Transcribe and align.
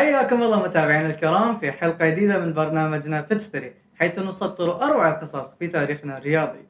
حياكم 0.00 0.42
الله 0.42 0.62
متابعينا 0.62 1.06
الكرام 1.06 1.58
في 1.58 1.72
حلقة 1.72 2.08
جديدة 2.08 2.38
من 2.38 2.52
برنامجنا 2.52 3.22
Fit 3.22 3.42
Story 3.42 3.74
حيث 3.98 4.18
نسطر 4.18 4.82
أروع 4.82 5.08
القصص 5.08 5.54
في 5.54 5.66
تاريخنا 5.66 6.18
الرياضي. 6.18 6.64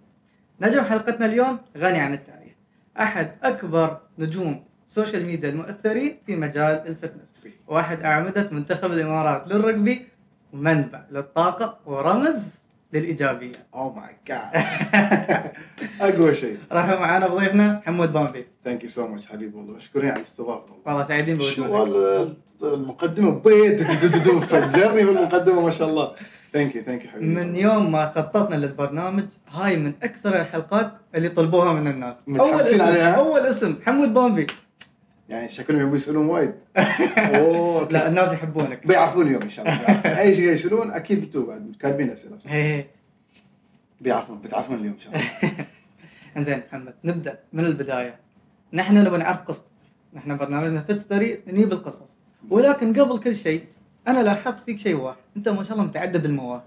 نجم 0.60 0.84
حلقتنا 0.84 1.26
اليوم 1.26 1.58
غني 1.78 2.00
عن 2.00 2.14
التعريف 2.14 2.54
أحد 3.00 3.30
أكبر 3.42 4.00
نجوم 4.18 4.64
social 4.86 5.26
media 5.26 5.48
المؤثرين 5.48 6.18
في 6.26 6.36
مجال 6.36 6.82
ال 6.86 6.92
fitness 6.92 7.34
وأحد 7.66 8.02
أعمدة 8.02 8.48
منتخب 8.52 8.92
الإمارات 8.92 9.48
للرجبي 9.48 10.08
ومنبع 10.52 11.04
للطاقة 11.10 11.78
ورمز 11.86 12.64
للإيجابية. 12.92 13.52
oh 13.74 13.94
my 13.94 14.16
God 14.26 14.64
أقوى 16.00 16.34
شيء. 16.34 16.58
رحبوا 16.72 16.88
معنا 16.88 17.28
بضيفنا 17.28 17.82
حمود 17.86 18.12
بامبي. 18.12 18.46
thank 18.64 18.84
you 18.84 18.88
so 18.88 19.06
much 19.06 19.26
حبيبي 19.26 19.56
والله 19.56 19.74
مشكورين 19.74 20.10
على 20.10 20.16
الاستضافة. 20.16 20.50
والله 20.50 20.80
والله 20.86 21.08
سعيدين 21.08 21.36
بوجودك. 21.36 22.36
المقدمة 22.62 23.30
بيت 23.30 23.82
فجرني 23.82 25.04
بالمقدمة 25.04 25.60
ما 25.60 25.70
شاء 25.70 25.88
الله. 25.88 26.12
thank 26.52 26.76
you 26.76 26.82
thank 26.82 27.04
you 27.04 27.10
حبيبي 27.10 27.26
من 27.26 27.56
يوم 27.56 27.92
ما 27.92 28.06
خططنا 28.06 28.54
للبرنامج 28.54 29.24
هاي 29.50 29.76
من 29.76 29.92
أكثر 30.02 30.40
الحلقات 30.40 30.92
اللي 31.14 31.28
طلبوها 31.28 31.72
من 31.72 31.86
الناس. 31.86 32.16
أول 32.28 32.60
اسم 32.60 32.82
عليها؟ 32.82 33.14
أول 33.14 33.40
اسم 33.40 33.74
حمود 33.86 34.14
بامبي. 34.14 34.46
يعني 35.30 35.48
شكلهم 35.48 35.80
يبون 35.80 35.96
يسألون 35.96 36.26
وايد. 36.26 36.54
أوه 37.36 37.88
لا 37.90 38.08
الناس 38.08 38.32
يحبونك. 38.32 38.86
بيعرفون 38.86 39.26
اليوم 39.26 39.42
إن 39.42 39.50
شاء 39.50 39.64
الله. 39.64 40.20
أي 40.20 40.34
شيء 40.34 40.50
يسألون 40.50 40.90
أكيد 40.90 41.22
أنتم 41.22 41.46
بعد 41.46 41.74
كاتبين 41.80 42.10
اسئله 42.10 42.38
هي 42.46 42.84
بيعرفون 44.00 44.38
بتعرفون 44.38 44.76
اليوم 44.76 44.94
إن 44.94 45.00
شاء 45.00 45.12
الله. 45.12 45.64
إنزين 46.36 46.62
محمد 46.68 46.94
نبدأ 47.04 47.38
من 47.52 47.64
البداية. 47.64 48.16
نحن 48.72 48.96
نبغى 48.98 49.18
نعرف 49.18 49.40
قصتك. 49.40 49.70
نحن 50.14 50.36
برنامجنا 50.36 50.82
Fit 50.82 50.98
Story 50.98 51.40
نجيب 51.46 51.72
القصص. 51.72 52.16
ولكن 52.50 53.00
قبل 53.00 53.18
كل 53.18 53.34
شيء 53.36 53.64
أنا 54.08 54.22
لاحظت 54.22 54.60
فيك 54.60 54.78
شيء 54.78 54.94
واحد. 54.94 55.18
أنت 55.36 55.48
ما 55.48 55.64
شاء 55.64 55.72
الله 55.72 55.84
متعدد 55.84 56.24
المواهب. 56.24 56.62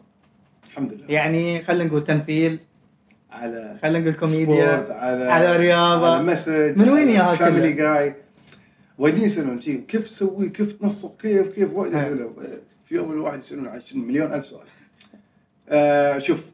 الحمد 0.68 0.94
لله. 0.94 1.06
يعني 1.10 1.62
خلينا 1.62 1.84
نقول 1.84 2.04
تمثيل 2.04 2.60
على 3.32 3.78
خلينا 3.82 4.00
نقول 4.00 4.14
كوميديا 4.14 4.86
على 4.90 5.24
على 5.24 5.58
رياضة. 5.58 6.16
على 6.16 6.24
mix 6.24 6.78
من 6.78 6.90
وين 6.90 7.10
ياها 7.10 7.36
family 7.36 7.74
كلها؟ 7.74 7.96
جاي 7.96 8.16
وايدين 8.98 9.24
يسألون 9.24 9.62
شي 9.62 9.78
كيف 9.78 10.06
تسوي؟ 10.08 10.50
كيف 10.50 10.74
تنسق؟ 10.74 11.18
كيف 11.18 11.48
كيف؟ 11.48 11.74
وايد. 11.74 11.96
اسئله 11.96 12.34
في 12.86 12.96
يوم 12.96 13.12
الواحد 13.12 13.40
يسألون 13.40 13.68
عن 13.68 13.82
شنو؟ 13.82 14.06
مليون 14.06 14.34
ألف 14.34 14.46
سؤال. 14.46 14.68
آه 15.70 16.20
شوف 16.20 16.46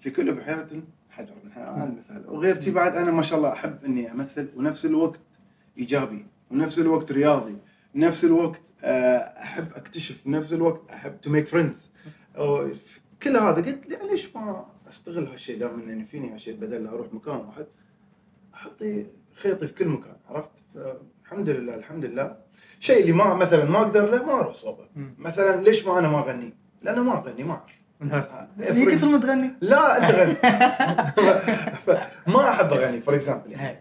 في 0.00 0.10
كل 0.10 0.34
بحيرة 0.34 0.68
حجر 1.10 1.34
من 1.44 1.52
حيوان 1.52 1.96
مثال 1.98 2.24
وغير 2.28 2.60
شي 2.60 2.70
بعد 2.70 2.96
أنا 2.96 3.10
ما 3.10 3.22
شاء 3.22 3.38
الله 3.38 3.52
أحب 3.52 3.84
إني 3.84 4.12
أمثل 4.12 4.48
ونفس 4.56 4.86
الوقت 4.86 5.20
إيجابي 5.78 6.26
ونفس 6.50 6.78
الوقت 6.78 7.12
رياضي 7.12 7.56
نفس 7.94 8.24
الوقت 8.24 8.60
آه، 8.82 9.16
أحب 9.18 9.72
أكتشف 9.74 10.26
نفس 10.26 10.52
الوقت 10.52 10.90
أحب 10.90 11.20
to 11.20 11.30
make 11.30 11.46
friends 11.46 11.90
كل 13.22 13.36
هذا 13.36 13.54
قلت 13.54 13.88
لي 13.88 13.98
ليش 14.10 14.36
ما 14.36 14.64
أستغل 14.88 15.24
هالشيء 15.24 15.58
دام 15.58 15.80
اني 15.80 16.04
فيني 16.04 16.34
هالشيء 16.34 16.54
بدل 16.54 16.84
لا 16.84 16.90
أروح 16.90 17.14
مكان 17.14 17.36
واحد 17.36 17.66
أحطي 18.54 19.06
خيطي 19.34 19.66
في 19.66 19.72
كل 19.72 19.88
مكان 19.88 20.16
عرفت؟ 20.28 20.50
فالحمد 21.30 21.50
لله 21.50 21.74
الحمد 21.74 22.04
لله. 22.04 22.36
شيء 22.80 23.00
اللي 23.00 23.12
ما 23.12 23.34
مثلا 23.34 23.64
ما 23.64 23.78
أقدر 23.78 24.10
له 24.10 24.26
ما 24.26 24.40
أروح 24.40 24.54
صوبة. 24.54 24.84
مثلا 25.18 25.60
ليش 25.60 25.86
ما 25.86 25.98
أنا 25.98 26.08
ما 26.08 26.18
أغني؟ 26.18 26.54
لأنه 26.82 27.02
ما 27.02 27.12
أغني 27.18 27.44
ما 27.44 27.52
أعرف. 27.52 28.30
في 28.72 28.86
كسر 28.86 29.06
متغني 29.06 29.50
لا 29.60 29.98
انت 29.98 30.10
غني 30.18 30.36
ما 32.34 32.50
أحب 32.50 32.72
أغني 32.72 33.00
for 33.00 33.14
example. 33.14 33.50
يعني. 33.52 33.78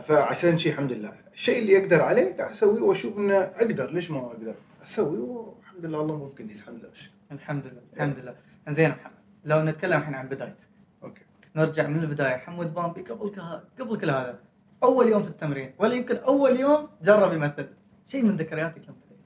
فعشان 0.00 0.58
شيء 0.58 0.72
الحمد 0.72 0.92
لله. 0.92 1.12
الشيء 1.34 1.58
اللي 1.62 1.78
أقدر 1.82 2.02
عليه 2.02 2.36
قاعد 2.36 2.50
أسويه 2.50 2.82
وأشوف 2.82 3.18
إنه 3.18 3.36
أقدر. 3.36 3.90
ليش 3.90 4.10
ما 4.10 4.18
أقدر؟ 4.18 4.54
أسوي 4.84 5.18
والحمد 5.18 5.84
لله 5.86 6.00
الله 6.00 6.16
موفقني 6.16 6.52
الحمد 6.52 6.78
لله. 6.78 6.90
الحمد 7.32 7.66
لله 7.66 7.82
الحمد 7.94 8.18
لله. 8.18 8.34
يا 8.78 8.88
محمد 8.88 9.14
لو 9.44 9.62
نتكلم 9.62 10.00
الحين 10.00 10.14
عن 10.14 10.28
بدايتك. 10.28 10.68
okay. 11.02 11.22
نرجع 11.56 11.86
من 11.86 11.98
البداية. 11.98 12.36
حمود 12.36 12.74
بامبي 12.74 13.00
قبل 13.02 13.28
كه... 13.30 13.62
قبل 13.80 13.96
كل 14.00 14.10
هذا 14.10 14.38
أول 14.84 15.08
يوم 15.08 15.22
في 15.22 15.28
التمرين 15.28 15.74
ولا 15.78 15.94
يمكن 15.94 16.16
أول 16.16 16.60
يوم 16.60 16.88
جرب 17.02 17.32
يمثل. 17.32 17.68
شيء 18.04 18.22
من 18.22 18.36
ذكرياتك 18.36 18.86
يوم 18.88 18.96
بديت؟ 18.96 19.18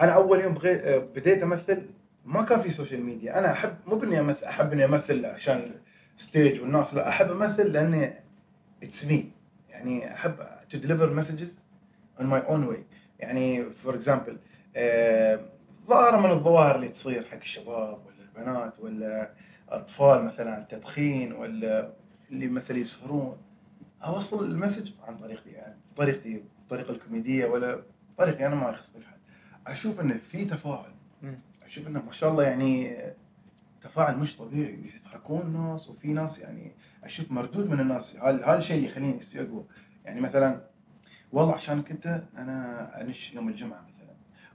أنا 0.00 0.12
أول 0.12 0.40
يوم 0.40 0.54
بغي... 0.54 0.98
بديت 0.98 1.42
أمثل 1.42 1.86
ما 2.24 2.42
كان 2.42 2.60
في 2.60 2.70
social 2.70 3.02
media 3.02 3.38
أنا 3.38 3.52
احب 3.52 3.76
مو 3.86 3.96
بإني 3.96 4.20
أمثل 4.20 4.44
أحب 4.46 4.72
إني 4.72 4.84
أمثل 4.84 5.26
عشان 5.26 5.74
ال 6.18 6.25
stage 6.25 6.60
والناس 6.60 6.94
لا 6.94 7.08
أحب 7.08 7.30
أمثل 7.30 7.72
لأني 7.72 8.14
it's 8.82 9.04
me 9.04 9.30
يعني 9.68 10.12
أحب 10.14 10.36
to 10.70 10.78
deliver 10.78 11.12
messages 11.14 11.60
on 12.20 12.26
my 12.26 12.40
own 12.40 12.64
way 12.64 12.84
يعني 13.18 13.70
for 13.70 13.94
example 13.94 14.38
ظاهرة 15.86 16.16
من 16.16 16.30
الظواهر 16.30 16.76
اللي 16.76 16.88
تصير 16.88 17.24
حق 17.24 17.36
الشباب 17.36 17.98
ولا 18.06 18.16
البنات 18.44 18.80
ولا 18.80 19.30
اطفال 19.68 20.24
مثلا 20.24 20.52
على 20.52 20.62
التدخين 20.62 21.32
ولا 21.32 21.92
اللي 22.30 22.48
مثلا 22.48 22.76
يسهرون. 22.78 23.36
أوصل 24.04 24.44
المسج 24.44 24.90
عن 25.02 25.16
طريقتي 25.16 25.50
يعني 25.50 25.76
طريقتي 25.96 26.42
الطريقة 26.62 26.90
الكوميدية 26.90 27.46
ولا 27.46 27.82
طريقي 28.18 28.46
أنا 28.46 28.54
ما 28.54 28.70
يخصني 28.70 29.02
في 29.02 29.08
حد. 29.08 29.18
أشوف 29.66 30.00
انه 30.00 30.16
في 30.18 30.44
تفاعل. 30.44 30.92
أشوف 31.66 31.86
إنه 31.86 32.02
ما 32.02 32.12
شاء 32.12 32.30
الله 32.30 32.42
يعني 32.44 32.96
تفاعل 33.80 34.18
مش 34.18 34.36
طبيعي. 34.36 34.92
يضحكون 34.96 35.40
الناس 35.40 35.88
وفي 35.90 36.12
ناس 36.12 36.38
يعني 36.38 36.72
أشوف 37.04 37.32
مردود 37.32 37.70
من 37.70 37.80
الناس. 37.80 38.16
هذا 38.16 38.58
الشيء 38.58 38.76
اللي 38.76 38.86
يخليني 38.88 39.18
استقوى 39.18 39.64
يعني 40.04 40.20
مثلا 40.20 40.60
والله 41.32 41.54
عشانك 41.54 41.90
انت 41.90 42.22
أنا 42.36 43.00
أنش 43.00 43.34
يوم 43.34 43.48
الجمعة 43.48 43.84
مثلا. 43.88 44.08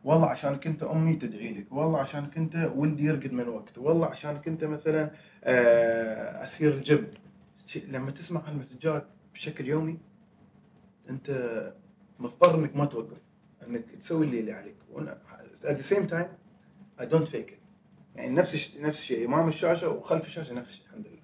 والله 0.03 0.27
عشانك 0.27 0.67
انت 0.67 0.83
أمي 0.83 1.15
تدعي 1.15 1.53
لك. 1.53 1.71
والله 1.71 1.99
عشانك 1.99 2.37
انت 2.37 2.71
ولدي 2.75 3.03
يرقد 3.05 3.33
من 3.33 3.47
وقت. 3.47 3.77
والله 3.77 4.07
عشانك 4.07 4.47
انت 4.47 4.63
مثلا 4.63 5.11
آه، 5.43 6.45
أسير 6.45 6.73
الجيم 6.73 7.07
شيء- 7.65 7.85
لما 7.91 8.11
تسمع 8.11 8.41
هالمسجات 8.41 9.07
بشكل 9.33 9.67
يومي 9.67 9.97
أنت 11.09 11.29
مضطر 12.19 12.55
إنك 12.55 12.75
ما 12.75 12.85
توقف 12.85 13.17
إنك 13.67 13.85
تسوي 13.99 14.25
اللي, 14.25 14.39
اللي 14.39 14.51
عليك. 14.51 14.75
at 15.63 15.77
the 15.77 15.94
same 15.95 16.07
time 16.09 16.27
I 16.99 17.03
don't 17.05 17.27
fake 17.27 17.49
it. 17.51 17.63
يعني 18.16 18.35
نفس 18.35 18.53
الش- 18.53 18.77
نفس 18.77 18.99
الشيء 18.99 19.25
إمام 19.27 19.47
الشاشة 19.47 19.89
وخلف 19.89 20.25
الشاشة 20.25 20.53
نفس 20.53 20.72
الشيء 20.72 20.85
الحمد 20.88 21.07
لله. 21.07 21.19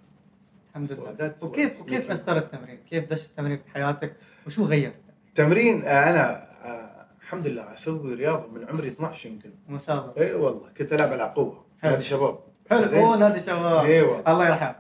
الحمد 0.70 0.88
So 0.88 1.00
لله. 1.00 1.18
that's 1.18 1.44
وكيف 1.44 1.82
وكيف 1.82 2.12
اثر 2.12 2.38
التمرين؟ 2.38 2.78
كيف 2.90 3.10
دش 3.14 3.26
التمرين 3.26 3.58
في 3.58 3.70
حياتك؟ 3.74 4.16
وشو 4.48 4.64
غير؟ 4.64 4.94
تمرين 5.36 5.84
آه، 5.86 6.10
أنا 6.10 6.50
آه، 6.66 7.06
الحمد 7.22 7.48
لله 7.48 7.74
أسوي 7.74 8.14
رياضة 8.14 8.48
من 8.52 8.68
عمري 8.70 8.88
12 8.88 9.30
يمكن. 9.30 9.52
ما 9.68 9.80
شاء 9.80 9.96
الله. 10.02 10.14
إي 10.28 10.34
والله 10.34 10.70
كنت 10.78 10.94
ألعب 10.94 11.14
العاب 11.14 11.36
قوة. 11.36 11.66
نادي 11.84 12.04
شباب. 12.04 12.40
حلو. 12.70 13.16
نادي 13.16 13.40
شباب. 13.40 13.86
إي 13.86 14.02
والله. 14.02 14.32
الله 14.32 14.48
يرحمه. 14.48 14.76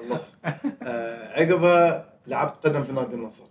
إيه، 0.00 0.08
خلص 0.08 0.34
آه، 0.82 1.40
عقبها 1.40 2.12
لعبت 2.26 2.66
قدم 2.66 2.84
في 2.84 2.92
نادي 2.92 3.14
النصر. 3.14 3.44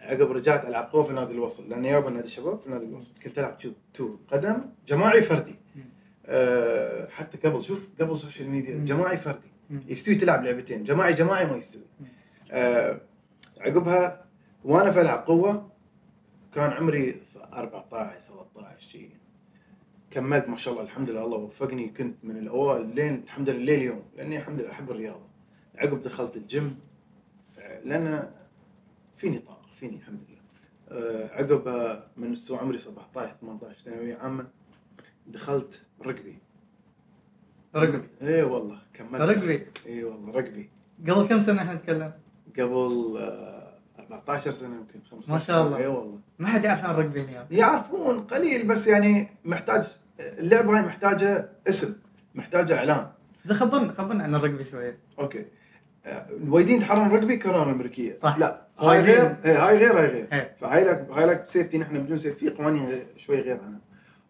عقب 0.00 0.32
رجعت 0.32 0.64
ألعب 0.64 0.84
قوة 0.92 1.04
في 1.04 1.12
نادي 1.12 1.32
الوصل 1.32 1.68
لأن 1.68 1.84
يابا 1.84 2.10
نادي 2.10 2.26
الشباب 2.26 2.60
في 2.60 2.70
نادي 2.70 2.84
الوصل 2.84 3.12
كنت 3.24 3.38
ألعب 3.38 3.58
two, 3.58 3.70
two 3.94 4.16
قدم 4.28 4.58
جماعي 4.88 5.22
فردي. 5.22 5.54
أه 6.26 7.08
حتى 7.08 7.48
قبل 7.48 7.64
شوف 7.64 7.88
قبل 8.00 8.18
social 8.18 8.50
media. 8.50 8.84
جماعي 8.84 9.16
فردي. 9.16 9.48
يستوي 9.86 10.14
تلعب 10.14 10.44
لعبتين 10.44 10.84
جماعي 10.84 11.14
جماعي 11.14 11.46
ما 11.46 11.56
يستوي. 11.56 11.82
أه 12.50 13.00
عقبها 13.60 14.24
وأنا 14.64 14.90
في 14.90 15.00
ألعب 15.00 15.26
قوة 15.26 15.70
كان 16.54 16.70
عمري 16.70 17.20
14 17.52 18.20
13 18.54 18.80
شيء 18.88 19.10
كملت 20.10 20.48
ما 20.48 20.56
شاء 20.56 20.74
الله 20.74 20.84
الحمد 20.84 21.10
لله 21.10 21.24
الله 21.24 21.38
وفقني 21.38 21.88
كنت 21.88 22.16
من 22.24 22.36
الأوائل 22.36 22.94
لين 22.94 23.14
الحمد 23.14 23.50
لله 23.50 23.64
لين 23.64 23.78
اليوم 23.80 24.02
لأني 24.16 24.38
الحمد 24.38 24.60
لله 24.60 24.70
أحب 24.70 24.90
الرياضة 24.90 25.25
عقب 25.78 26.02
دخلت 26.02 26.36
الجيم 26.36 26.78
آه، 27.58 27.80
لأن 27.84 28.30
فيني 29.14 29.38
طاقة 29.38 29.70
فيني 29.72 29.96
الحمد 29.96 30.20
لله. 30.28 30.36
آه، 30.88 31.28
عقب 31.32 31.68
آه، 31.68 32.06
من 32.16 32.34
سو 32.34 32.56
عمري 32.56 32.78
17 32.78 33.36
18 33.40 33.78
ثانوية 33.84 34.16
عامة 34.16 34.46
دخلت 35.26 35.82
رقبي. 36.06 36.38
رقبي؟ 37.76 38.08
اي 38.22 38.42
والله 38.42 38.78
كملت 38.94 39.22
رقبي؟ 39.22 39.66
اي 39.86 40.04
والله 40.04 40.32
رقبي. 40.32 40.70
قبل 41.08 41.26
كم 41.28 41.40
سنة 41.40 41.62
إحنا 41.62 41.74
نتكلم؟ 41.74 42.12
قبل 42.58 43.16
آه، 43.18 43.78
14 43.98 44.50
سنة 44.52 44.76
يمكن 44.76 45.00
15 45.10 45.32
ما 45.32 45.38
شاء 45.38 45.66
الله. 45.66 45.76
اي 45.76 45.86
والله. 45.86 46.20
ما 46.38 46.48
حد 46.48 46.64
يعرف 46.64 46.84
عن 46.84 46.90
الرقبي 46.90 47.20
هنا 47.22 47.46
يعرفون 47.50 48.20
قليل 48.20 48.68
بس 48.68 48.86
يعني 48.86 49.28
محتاج 49.44 49.98
اللعبة 50.20 50.76
هاي 50.78 50.82
محتاجة 50.86 51.48
اسم 51.68 51.96
محتاجة 52.34 52.78
إعلان. 52.78 53.10
زين 53.44 53.56
خبرنا 53.56 53.92
خبرنا 53.92 54.24
عن 54.24 54.34
الرقبي 54.34 54.64
شوية. 54.64 54.98
okay. 55.18 55.44
الوايدين 56.06 56.76
يتحرون 56.76 57.08
رقبي 57.08 57.36
كرة 57.36 57.72
أمريكية. 57.72 58.16
صح. 58.16 58.38
لا 58.38 58.66
هاي. 58.78 59.00
غير 59.00 59.36
إيه، 59.44 59.68
هاي 59.68 59.78
غير 59.78 59.98
هاي 59.98 60.06
غير. 60.06 60.28
إيه. 60.32 60.56
فهاي 60.60 60.84
لك 60.84 61.08
هاي 61.10 61.26
لك 61.26 61.46
safety 61.46 61.78
نحن 61.78 61.98
بدون 61.98 62.18
safety 62.18 62.50
في 62.50 62.56
قوانين 62.56 63.02
شوي 63.16 63.40
غير 63.40 63.60
عنها. 63.60 63.80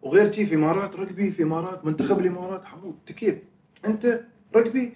وغير 0.02 0.32
شي 0.32 0.46
في 0.46 0.55
إمارات 0.55 0.96
رقبي 0.96 1.31
في 1.31 1.43
امارات 1.43 1.84
منتخب 1.84 2.19
الإمارات 2.19 2.64
حمود 2.64 2.99
تكيف 3.06 3.38
أنت 3.87 4.20
رقبي 4.56 4.93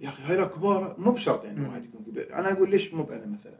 يا 0.00 0.08
أخي 0.08 0.22
هاي 0.22 0.46
كبار. 0.46 0.94
مو 0.98 1.10
بشرط 1.10 1.44
يعني. 1.44 1.68
واحد 1.68 1.84
يكون 1.84 2.04
كبير. 2.06 2.34
أنا 2.34 2.52
أقول 2.52 2.70
ليش 2.70 2.94
مو 2.94 3.08
أنا 3.12 3.26
مثلا؟ 3.26 3.58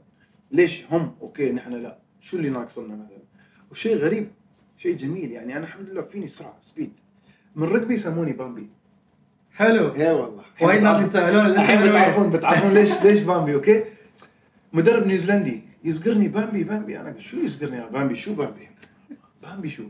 ليش 0.53 0.85
هم؟ 0.91 1.15
okay 1.23 1.53
نحن 1.53 1.73
لا. 1.73 1.99
شو 2.21 2.37
اللي 2.37 2.51
ناقصنا 2.51 2.97
مثلا؟ 2.97 3.23
وشيء 3.71 3.97
غريب 3.97 4.31
شيء 4.77 4.97
جميل. 4.97 5.33
يعني 5.33 5.57
أنا 5.57 5.65
الحمد 5.65 5.89
لله 5.89 6.03
فيني 6.03 6.27
سرعة 6.27 6.57
speed 6.61 6.93
من 7.57 7.69
ركبي 7.69 7.95
يسموني 7.95 8.33
بامبي 8.33 8.71
حلو. 9.55 9.95
اي 9.95 10.13
والله. 10.13 10.45
وايد 10.61 10.83
ناس 10.83 11.03
يتساءلون 11.03 11.47
الاسم. 11.47 11.89
بتعرفون 11.89 12.31
بتعرفون 12.31 12.75
ليش 12.75 13.03
ليش 13.03 13.21
بامبي 13.21 13.55
okay 13.55 13.85
مدرب 14.73 15.07
نيوزيلندي 15.07 15.63
يزقرني 15.85 16.29
بامبي 16.29 16.65
بامبي 16.65 17.01
أنا 17.01 17.19
شو 17.19 17.37
يزقرني 17.37 17.77
يا 17.77 17.87
بامبي 17.87 18.15
شو 18.15 18.35
بامبي 18.35 18.69
بامبي 19.43 19.71
شو؟ 19.71 19.83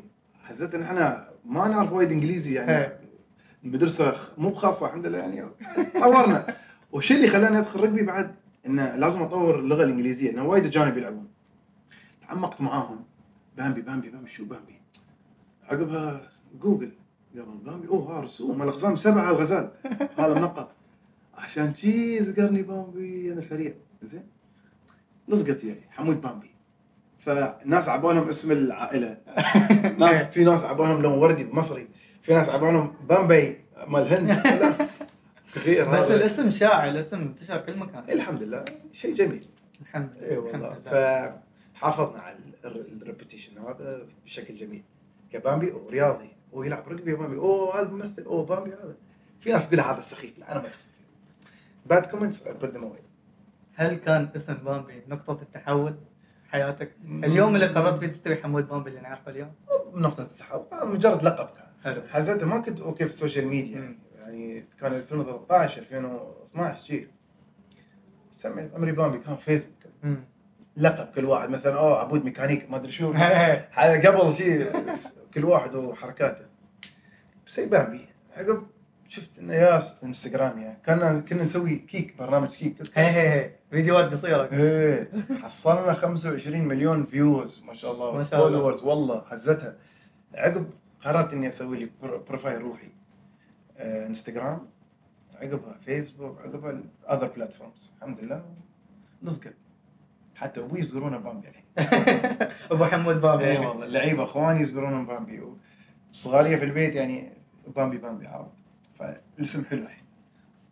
حسيت 0.45 0.75
إن 0.75 0.83
إحنا 0.83 1.29
ما 1.45 1.69
نعرف 1.69 1.93
وايد 1.93 2.11
إنجليزي 2.13 2.55
يعني 2.55 2.79
إيه. 2.79 3.01
المدرسة 3.65 4.15
مو 4.39 4.51
بخاصة 4.51 4.87
الحمد 4.87 5.07
لله 5.07 5.19
يعني 5.19 5.49
طورنا. 5.95 6.47
والشيء 6.93 7.17
اللي 7.17 7.29
خلاني 7.29 7.59
أدخل 7.59 7.81
rugby 7.81 8.03
بعد 8.03 8.35
انه 8.67 8.97
لازم 8.97 9.23
أطور 9.23 9.59
اللغة 9.59 9.85
الإنجليزية 9.85 10.31
لأن 10.31 10.47
وايد 10.47 10.65
أجانب 10.65 10.99
يلعبون. 10.99 11.29
تعمقت 12.29 12.61
معاهم. 12.61 13.05
بامبي 13.57 13.81
بامبي 13.81 14.09
بامبي 14.09 14.31
شو 14.31 14.45
بامبي 14.45 14.81
عقبها 15.71 16.21
جوجل 16.61 16.91
قبل 17.35 17.59
بامبي 17.65 17.89
أوه 17.89 18.17
ها 18.17 18.21
رسوم 18.21 18.63
الأقزام 18.63 18.95
سبعة 18.97 19.31
الغزال. 19.31 19.71
هذا 20.19 20.35
منقط 20.35 20.71
عشان 21.35 21.75
شي 21.75 22.23
زقرني 22.23 22.63
بامبي 22.63 23.33
أنا 23.33 23.41
سريع. 23.41 23.73
زين. 24.03 24.27
لصقت 25.29 25.65
وياي 25.65 25.81
حمود 25.91 26.21
بامبي. 26.21 26.51
فناس 27.19 27.89
عبالهم 27.89 28.29
اسم 28.29 28.53
العائلة. 28.53 29.19
ناس 29.99 30.23
في 30.23 30.45
ناس 30.45 30.65
عبالهم 30.65 31.03
لون 31.03 31.19
وردي 31.19 31.45
مصري 31.45 31.89
في 32.23 32.35
ناس 32.35 32.49
عبالهم 32.49 32.95
بامبي 33.09 33.59
مال 33.87 34.03
الهند 34.03 34.29
لا. 34.61 34.89
غير 35.57 35.89
بس 35.89 36.05
هذا. 36.05 36.15
الاسم 36.15 36.51
شائع 36.51 36.89
الاسم 36.91 37.21
انتشر 37.21 37.57
كل 37.61 37.77
مكان. 37.77 38.05
الحمد 38.11 38.43
لله. 38.43 38.65
شيء 38.93 39.15
جميل. 39.15 39.47
الحمد 39.83 40.11
لله 40.17 40.31
اي 40.31 40.37
والله. 40.37 40.79
لله. 40.87 41.41
فحافظنا 41.75 42.19
على 42.23 42.37
ال 42.65 42.73
reputation 42.73 43.59
هذا 43.59 44.07
بشكل 44.25 44.57
جميل. 44.57 44.83
كبامبي 45.33 45.71
ورياضي 45.71 46.29
ويلعب 46.55 46.89
rugby 46.89 47.15
بامبي 47.15 47.37
اوه 47.37 47.81
هذا 47.81 47.89
ممثل 47.91 48.23
اوه 48.23 48.45
بامبي 48.47 48.71
هذا 48.71 48.95
في 49.41 49.53
ناس 49.53 49.69
تقول 49.69 49.81
هذا 49.81 50.01
سخيف 50.01 50.39
لا 50.39 50.53
أنا 50.53 50.61
ما 50.61 50.69
يخص 50.69 50.87
فيه 50.91 51.05
bad 51.87 52.06
comments 52.06 52.49
بد 52.49 52.77
موي 52.77 52.99
هل 53.75 53.95
كان 53.95 54.29
اسم 54.37 54.55
بامبي 54.55 55.03
نقطة 55.09 55.43
التحول 55.43 55.95
حياتك؟ 56.49 56.93
اليوم 57.05 57.55
اللي 57.55 57.67
قررت 57.67 57.99
فيه 57.99 58.06
تستوي 58.06 58.37
حمود 58.37 58.69
بامبي 58.69 58.91
اللي 58.91 59.01
نعرفه 59.01 59.31
اليوم؟ 59.31 59.53
نقطة 59.95 60.23
التحول 60.23 60.67
آه، 60.73 60.85
مجرد 60.85 61.23
لقب 61.23 61.47
كان 61.56 61.67
حلو. 61.85 62.03
حزتها 62.03 62.47
ما 62.47 62.59
كنت 62.59 62.81
okay 62.81 63.05
في 63.05 63.11
ال 63.11 63.16
social 63.16 63.47
media 63.49 63.81
مم. 63.81 63.99
يعني 64.19 64.65
كان 64.81 64.95
2013 64.95 65.81
2012 65.83 66.85
شيء 66.85 67.09
سمي 68.33 68.71
عمري 68.75 68.93
بامبي 68.93 69.19
كان 69.19 69.37
فيسبوك. 69.37 69.75
لقب 70.77 71.06
كل 71.15 71.25
واحد 71.25 71.51
مثلا 71.51 71.79
اوه 71.79 71.99
عبود 71.99 72.25
ميكانيك 72.25 72.71
ما 72.71 72.77
أدري 72.77 72.93
شو 72.93 73.12
إيه. 73.15 74.09
قبل 74.09 74.37
شيء 74.37 74.71
كل 75.35 75.45
واحد 75.45 75.75
وحركاته. 75.75 76.45
بس 77.47 77.59
أي 77.59 77.67
بامبي. 77.67 78.07
عقب 78.37 78.67
شفت 79.09 79.31
إنه 79.39 79.55
ياس 79.55 79.95
انستغرام 80.05 80.59
يعني. 80.59 80.79
كنا 80.87 81.21
كنا 81.21 81.43
نسوي 81.43 81.77
كيك 81.77 82.19
برنامج 82.19 82.49
كيك 82.49 82.79
تذكر؟ 82.79 83.01
هي 83.01 83.11
هي 83.11 83.51
فيديوهات 83.71 84.13
قصيرة. 84.13 84.49
إيه. 84.53 85.09
حصلنا 85.43 85.95
25 85.95 86.65
مليون 86.69 87.05
views 87.06 87.62
ما 87.67 87.75
شاء 87.75 87.93
الله. 87.93 88.13
ما 88.13 88.23
شاء 88.23 88.47
الله. 88.49 88.59
followers 88.59 88.83
والله 88.83 89.25
حزتها. 89.29 89.77
عقب 90.35 90.71
قررت 91.05 91.33
إني 91.33 91.49
أسوي 91.49 91.77
لي 91.79 91.91
pro- 92.03 92.19
profile 92.29 92.62
روحي. 92.63 92.89
آه 93.79 94.07
انستغرام 94.07 94.69
عقبها 95.35 95.79
فيسبوك 95.79 96.41
عقبها 96.41 96.83
other 97.11 97.27
platforms 97.29 97.93
الحمد 97.99 98.21
لله. 98.21 98.45
لصقت 99.23 99.55
حتى 100.35 100.61
أبوي 100.61 100.81
يزقرونه 100.81 101.19
بامبي 101.19 101.49
الحين. 101.49 101.65
أبو 102.73 102.85
حمود 102.85 103.21
بامبي. 103.21 103.45
اي 103.45 103.59
والله 103.59 103.87
اللعيبة 103.87 104.25
أخواني 104.25 104.61
يزقرونهم 104.61 105.06
بامبي. 105.07 105.43
صغارية 106.13 106.57
في 106.57 106.65
البيت 106.65 106.95
يعني 106.95 107.33
بامبي 107.77 107.99
بامبي 107.99 108.27
عرفت. 108.27 108.53
فالاسم 108.95 109.65
حلو 109.65 109.83
الحين. 109.83 110.05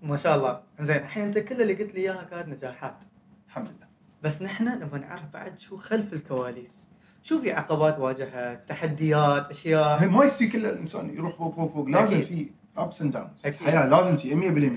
ما 0.03 0.17
شاء 0.17 0.37
الله. 0.37 0.63
زين 0.81 0.97
الحين 0.97 1.23
أنت 1.23 1.39
كل 1.39 1.63
اللي 1.63 1.75
قلت 1.75 1.95
لي 1.95 2.01
إياها 2.01 2.23
كانت 2.23 2.49
نجاحات. 2.49 3.05
الحمد 3.47 3.67
لله. 3.69 3.87
بس 4.23 4.43
نحن 4.43 4.65
نبغى 4.65 5.01
نعرف 5.01 5.25
بعد 5.33 5.59
شو 5.59 5.77
خلف 5.77 6.13
الكواليس. 6.13 6.89
شو 7.23 7.41
في 7.41 7.53
عقبات 7.53 7.99
واجهت 7.99 8.69
تحديات 8.69 9.51
أشياء؟ 9.51 10.03
هي 10.03 10.09
ما 10.09 10.25
يستوي 10.25 10.49
كل 10.49 10.67
الإنسان 10.67 11.15
يروح 11.15 11.35
فوق 11.35 11.55
فوق 11.55 11.71
فوق. 11.73 11.89
لازم. 11.89 12.23
في 12.23 12.51
ups 12.77 13.03
and 13.03 13.13
downs. 13.13 13.47
الحياة 13.47 13.87
لازم 13.89 14.17
تجي 14.17 14.35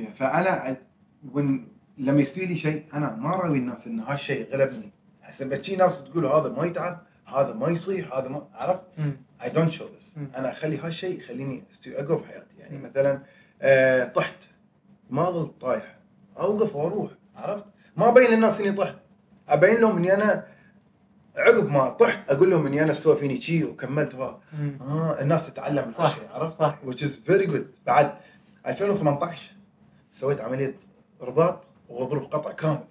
100% 0.09 0.11
فأنا 0.13 0.77
when 1.33 1.74
لما 1.97 2.21
يستوي 2.21 2.45
لي 2.45 2.55
شيء 2.55 2.85
أنا 2.93 3.15
ما 3.15 3.29
راوي 3.29 3.57
الناس 3.57 3.87
إن 3.87 3.99
هالشيء 3.99 4.53
غلبني. 4.53 4.91
هسه 5.23 5.45
بتجي 5.45 5.75
ناس 5.75 6.03
تقول 6.03 6.25
هذا 6.25 6.49
ما 6.49 6.65
يتعب 6.65 7.01
هذا 7.25 7.53
ما 7.53 7.67
يصيح 7.69 8.13
هذا 8.13 8.27
ما 8.27 8.47
عرفت. 8.53 8.83
I 9.43 9.49
don't 9.49 9.71
show 9.71 9.85
this. 9.97 10.17
أنا 10.35 10.51
أخلي 10.51 10.77
هالشيء 10.77 11.19
يخليني 11.19 11.63
استوي 11.71 11.99
اقوى 11.99 12.19
في 12.19 12.25
حياتي. 12.25 12.57
يعني. 12.59 12.77
مثلا 12.77 13.23
آه 13.61 14.05
طحت. 14.05 14.43
ما 15.09 15.29
ظل 15.31 15.47
طايح. 15.47 15.97
أوقف 16.39 16.75
وأروح. 16.75 17.11
عرفت؟ 17.35 17.65
ما 17.97 18.09
أبين 18.09 18.31
للناس 18.31 18.61
إني 18.61 18.71
طحت. 18.71 18.95
أبين 19.49 19.81
لهم 19.81 19.97
إني 19.97 20.13
أنا 20.13 20.47
عقب 21.37 21.69
ما 21.69 21.89
طحت 21.89 22.29
أقول 22.29 22.51
لهم 22.51 22.65
إني 22.65 22.83
أنا 22.83 22.93
سوى 22.93 23.15
فيني 23.15 23.41
شي 23.41 23.63
وكملت 23.63 24.15
وها. 24.15 24.39
آه 24.81 25.21
الناس 25.21 25.53
تتعلم 25.53 25.85
من 25.85 25.93
صح، 25.93 26.01
هالشيء 26.01 26.27
عرفت؟ 26.31 26.59
صح. 26.59 26.79
which 26.85 26.99
is 26.99 27.29
very 27.29 27.47
good. 27.47 27.85
بعد 27.85 28.13
2018 28.67 29.51
سويت 30.09 30.41
عملية 30.41 30.75
رباط. 31.21 31.65
وغضروف 31.89 32.27
قطع 32.27 32.51
كامل. 32.51 32.83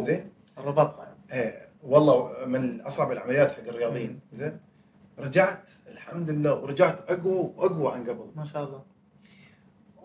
زين؟ 0.00 0.30
الرباط. 0.58 0.94
صعب 0.94 1.06
إيه 1.32 1.68
والله 1.82 2.32
من 2.46 2.80
أصعب 2.80 3.12
العمليات 3.12 3.50
حق 3.50 3.68
الرياضيين. 3.68 4.20
زين؟ 4.32 4.60
رجعت 5.18 5.70
الحمد 5.92 6.30
لله 6.30 6.54
ورجعت 6.54 7.10
أقوى 7.10 7.52
وأقوى 7.56 7.92
عن 7.92 8.04
قبل. 8.04 8.30
ما 8.36 8.44
شاء 8.44 8.64
الله. 8.64 8.82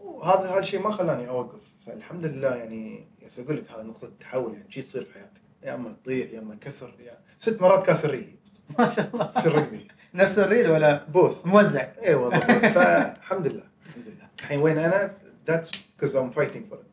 وهذا 0.04 0.50
هذا 0.52 0.60
الشيء 0.60 0.82
ما 0.82 0.92
خلاني 0.92 1.30
أوقف. 1.30 1.62
فالحمد 1.86 2.26
لله 2.26 2.56
يعني 2.56 3.08
بس 3.26 3.40
أقول 3.40 3.58
لك 3.58 3.72
هذا 3.72 3.84
نقطة 3.84 4.12
تحول 4.20 4.54
يعني 4.54 4.72
شي 4.72 4.82
تصير 4.82 5.04
في 5.04 5.14
حياتك. 5.14 5.42
يا 5.64 5.76
أما 5.76 5.96
تطيح 6.04 6.32
يا 6.32 6.40
أما 6.40 6.54
انكسر 6.54 6.94
يا 7.00 7.18
ست 7.38 7.62
مرات 7.62 7.86
كاسر 7.86 8.10
ريلي. 8.10 8.36
ما 8.80 8.90
شاء 8.90 9.10
الله. 9.14 9.32
في 9.32 9.46
الرقبي 9.46 9.88
نفس 10.14 10.40
الريل 10.40 10.70
ولا 10.72 11.06
بوث 11.06 11.46
موزع؟ 11.48 11.88
اي 12.04 12.14
والله. 12.16 12.40
فالحمد 12.76 13.48
لله. 13.48 13.64
الحمد 13.88 14.08
لله 14.08 14.28
الحين 14.40 14.60
وين 14.62 14.78
أنا؟ 14.78 15.14
Because 15.48 16.16
I'm 16.16 16.32
fighting 16.32 16.66
for 16.70 16.76
it. 16.76 16.93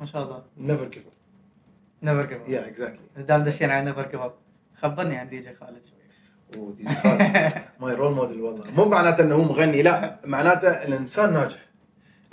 ما 0.00 0.06
شاء 0.06 0.22
الله. 0.22 0.44
Never 0.58 0.94
give 0.94 0.98
up. 0.98 1.16
never 2.02 2.26
give 2.26 2.42
yeah 2.46 2.76
exactly. 2.76 3.20
دام 3.20 3.42
دشينا 3.42 3.72
على 3.72 3.84
never 3.84 4.10
give 4.10 4.20
خبرني 4.74 5.16
عن 5.16 5.28
دي 5.28 5.40
جي 5.40 5.52
خالد 5.52 5.82
شوي. 5.84 6.62
ودي 6.62 6.82
جي 6.82 6.94
خالد. 6.94 7.52
my 7.80 7.94
role 7.94 8.14
model 8.14 8.40
والله. 8.40 8.70
مو 8.70 8.84
معناته 8.84 9.24
إنه 9.24 9.34
هو 9.34 9.42
مغني 9.42 9.82
لا. 9.82 10.20
معناته 10.24 10.68
الإنسان 10.68 11.32
ناجح. 11.32 11.66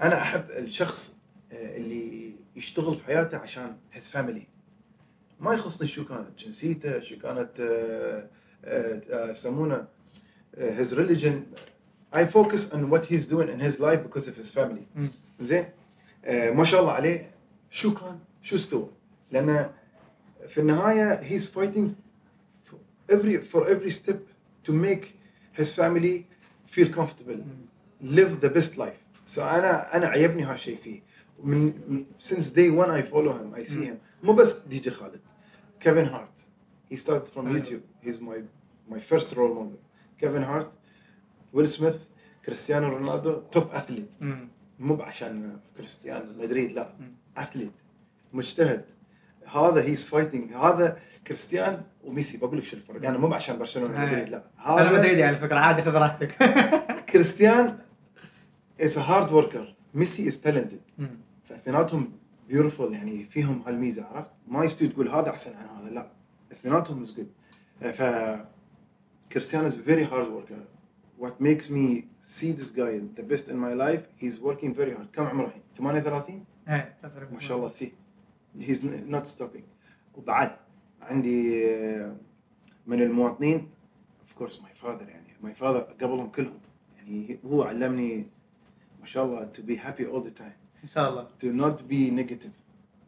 أنا 0.01 0.21
أحب 0.21 0.43
الشخص 0.49 1.15
آه، 1.53 1.77
اللي 1.77 2.33
يشتغل 2.55 2.95
في 2.95 3.05
حياته 3.05 3.37
عشان 3.37 3.75
his 3.91 4.09
family 4.09 4.47
ما 5.39 5.53
يخصني 5.53 5.87
شو 5.87 6.05
كانت 6.05 6.39
جنسيته 6.39 6.99
شو 6.99 7.17
كانت 7.17 7.59
آه، 7.59 8.27
آه، 8.65 9.31
يسمونه 9.31 9.87
his 10.57 10.93
religion 10.93 11.43
I 12.15 12.25
focus 12.25 12.73
on 12.73 12.81
what 12.91 13.05
he's 13.05 13.25
doing 13.33 13.49
in 13.55 13.59
his 13.59 13.79
life 13.79 14.01
because 14.03 14.27
of 14.27 14.35
his 14.37 14.51
family. 14.51 14.85
مم. 14.95 15.11
زين؟ 15.39 15.65
ما 16.27 16.63
شاء 16.63 16.81
الله 16.81 16.91
عليه. 16.91 17.32
شو 17.72 17.94
كان 17.94 18.18
شو 18.42 18.56
استوى 18.56 18.90
لان 19.32 19.70
في 20.48 20.60
النهايه 20.60 21.20
he's 21.20 21.42
fighting 21.44 21.88
for 22.68 22.76
every 23.14 23.38
for 23.52 23.66
every 23.66 23.90
step 23.90 24.16
to 24.68 24.72
make 24.72 25.04
his 25.60 25.72
family 25.80 26.22
feel 26.76 26.88
comfortable 26.98 27.40
live 28.02 28.40
the 28.44 28.48
best 28.58 28.76
life 28.78 29.00
so 29.34 29.38
انا 29.38 29.96
انا 29.96 30.06
عيبني 30.06 30.42
هالشيء 30.42 30.76
فيه 30.76 31.00
من 31.44 31.64
من- 31.88 32.04
since 32.20 32.44
day 32.50 32.70
one 32.84 32.90
I 32.90 33.02
follow 33.12 33.32
him 33.32 33.60
I 33.60 33.70
see 33.70 33.76
مم. 33.76 33.84
him 33.84 34.24
مو 34.26 34.32
بس 34.32 34.58
دي 34.66 34.78
جي 34.78 34.90
خالد 34.90 35.20
كيفن 35.80 36.04
هارت 36.06 36.32
he 36.92 36.96
started 36.96 37.34
from 37.34 37.38
حلو. 37.46 37.58
YouTube 37.62 38.06
he's 38.08 38.14
my 38.20 38.38
my 38.94 39.00
first 39.12 39.32
role 39.34 39.54
model 39.58 39.78
كيفن 40.20 40.42
هارت 40.42 40.70
ويل 41.52 41.68
سميث 41.68 42.02
كريستيانو 42.44 42.88
رونالدو 42.88 43.40
توب 43.52 43.68
اثليت 43.70 44.08
مم. 44.20 44.48
مو 44.83 45.01
عشان 45.01 45.57
كريستيانو 45.77 46.33
مدريد 46.39 46.71
لا. 46.71 46.93
athlete 47.37 47.71
مجتهد. 48.33 48.85
هذا 49.45 49.81
he's 49.81 50.07
fighting 50.07 50.53
هذا 50.53 50.99
كريستيان 51.27 51.83
وميسي 52.03 52.37
بقول 52.37 52.57
لك 52.57 52.63
شو 52.63 52.75
الفرق. 52.75 53.03
يعني 53.03 53.17
مو 53.17 53.33
عشان 53.33 53.57
برشلونة. 53.57 54.05
مدريد 54.05 54.29
لا. 54.29 54.43
أنا 54.65 54.89
هذا 54.89 54.97
مدريدي 54.99 55.23
على 55.23 55.37
فكره 55.37 55.59
عادي 55.59 55.81
خذ 55.81 55.91
راحتك. 55.91 56.31
كريستيان 57.09 57.77
is 58.81 58.97
hard 58.97 59.31
worker 59.31 59.75
ميسي 59.93 60.27
is 60.27 60.41
talented. 60.41 60.81
فاثنيناتهم 61.43 62.11
beautiful 62.49 62.93
يعني 62.93 63.23
فيهم 63.23 63.63
هالميزة 63.67 64.05
عرفت؟ 64.05 64.31
ما 64.47 64.65
يستوي 64.65 64.87
تقول 64.87 65.07
هذا 65.07 65.29
أحسن 65.29 65.51
عن 65.57 65.77
هذا 65.77 65.89
لا. 65.89 66.11
اثنيناتهم 66.51 67.01
is 67.01 67.15
good 67.15 67.31
ف 67.93 68.01
كريستيان 69.31 69.65
is 69.65 69.77
very 69.77 70.03
hard 70.03 70.27
worker 70.27 70.55
what 71.23 71.39
makes 71.39 71.69
me 71.69 71.85
see 72.21 72.51
this 72.59 72.71
guy 72.71 72.93
the 73.19 73.23
best 73.31 73.45
in 73.53 73.57
my 73.67 73.73
life 73.85 74.03
he's 74.21 74.37
working 74.39 74.73
very 74.73 74.93
hard. 74.93 75.07
كم 75.13 75.23
عمره 75.25 75.45
الحين؟ 75.45 75.61
38 75.77 76.45
إيه، 76.67 76.95
تفرق. 77.03 77.31
ما 77.33 77.39
شاء 77.39 77.57
الله 77.57 77.69
see 77.69 77.91
he's 78.59 78.81
not 79.09 79.25
stopping. 79.27 79.63
وبعد 80.15 80.55
عندي 81.01 81.65
آه، 81.75 82.15
من 82.87 83.01
المواطنين 83.01 83.69
of 84.21 84.33
course 84.33 84.61
my 84.61 84.73
father 84.73 85.09
يعني. 85.09 85.27
my 85.41 85.53
father 85.53 85.79
قبلهم 85.79 86.29
كلهم. 86.29 86.59
يعني 86.97 87.39
هو 87.45 87.63
علمني 87.63 88.27
ما 88.99 89.05
شاء 89.05 89.25
الله 89.25 89.51
to 89.53 89.61
be 89.61 89.75
happy 89.77 90.05
all 90.13 90.23
the 90.27 90.39
time. 90.41 90.83
إن 90.83 90.89
شاء 90.89 91.09
الله. 91.09 91.27
To 91.43 91.45
not 91.45 91.77
be 91.89 92.11
negative. 92.21 92.53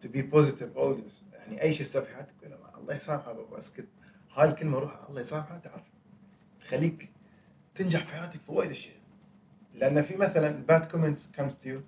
To 0.06 0.08
be 0.08 0.22
positive 0.36 0.78
always 0.78 1.24
يعني 1.34 1.62
أي 1.62 1.74
شيء 1.74 1.82
يصير 1.82 2.02
في 2.02 2.16
حياتك 2.16 2.34
الله 2.78 2.96
يسامحه 2.96 3.34
بابا 3.34 3.58
أسكت. 3.58 3.88
هاي 4.34 4.48
الكلمة 4.50 4.80
روح 4.80 5.00
الله 5.10 5.22
يسامحه 5.22 5.58
تعرف. 5.58 5.84
تخليك 6.62 7.10
تنجح 7.76 8.04
في 8.04 8.16
حياتك 8.16 8.40
في 8.40 8.52
وايد 8.52 8.72
أشياء. 8.72 8.96
لأن 9.74 10.02
في 10.02 10.16
مثلا 10.16 10.64
bad 10.70 10.84
comments 10.84 11.40
comes 11.40 11.54
to 11.64 11.68
you 11.68 11.80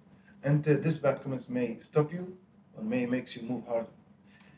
أنت 0.45 0.69
this 0.69 0.93
bad 0.97 1.17
comments 1.23 1.43
may 1.43 1.85
stop 1.87 2.11
you 2.11 2.23
or 2.77 2.81
may 2.81 3.05
makes 3.05 3.35
you 3.35 3.41
move 3.41 3.69
harder. 3.69 3.87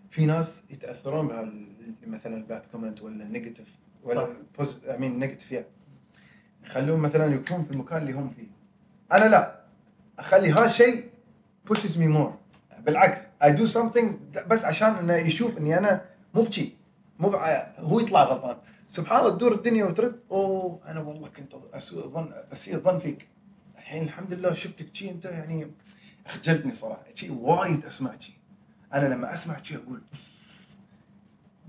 في 0.09 0.25
ناس 0.25 0.63
يتأثرون 0.69 1.27
بهال 1.27 1.65
مثلا 2.07 2.37
ال 2.37 2.44
bad 2.44 2.65
comment 2.65 3.01
ولا 3.01 3.23
ال 3.23 3.29
negative. 3.29 3.79
ولا 4.03 4.25
ال 4.31 4.38
positive 4.38 4.89
I 4.89 4.97
mean 4.97 5.19
negative 5.19 5.51
يعني 5.51 5.65
يخلون 6.65 6.99
مثلا 6.99 7.35
يكونون 7.35 7.65
في 7.65 7.71
المكان 7.71 8.01
اللي 8.01 8.11
هم 8.13 8.29
فيه. 8.29 8.47
أنا 9.11 9.29
لا. 9.29 9.59
أخلي 10.19 10.51
هالشيء 10.51 11.09
pushes 11.69 11.95
me 11.95 12.17
more. 12.17 12.31
بالعكس 12.81 13.21
I 13.43 13.47
do 13.47 13.73
something 13.73 14.37
بس 14.47 14.65
عشان 14.65 14.95
إنه 14.95 15.15
يشوف 15.15 15.57
إني 15.57 15.77
أنا 15.77 16.05
مو 16.33 16.41
بشي. 16.41 16.78
مو 17.19 17.31
بع- 17.31 17.79
هو 17.79 17.99
يطلع 17.99 18.23
غلطان. 18.23 18.57
سبحان 18.87 19.19
الله 19.19 19.35
تدور 19.35 19.53
الدنيا 19.53 19.85
وترد 19.85 20.19
أوه 20.31 20.79
أنا 20.87 20.99
والله 20.99 21.29
كنت 21.29 21.53
أسوء 21.73 22.07
ظن 22.09 22.33
أسيء 22.51 22.77
ظن 22.79 22.99
فيك. 22.99 23.27
الحين 23.77 24.03
الحمد 24.03 24.33
لله 24.33 24.53
شفتك 24.53 24.95
شي 24.95 25.09
أنت 25.11 25.25
يعني 25.25 25.71
خجلتني 26.27 26.71
صراحة. 26.73 27.03
شي 27.15 27.29
وايد 27.29 27.85
أسمع 27.85 28.11
شي. 28.19 28.33
أنا 28.93 29.07
لما 29.13 29.33
أسمع 29.33 29.61
شي 29.63 29.75
أقول. 29.75 30.01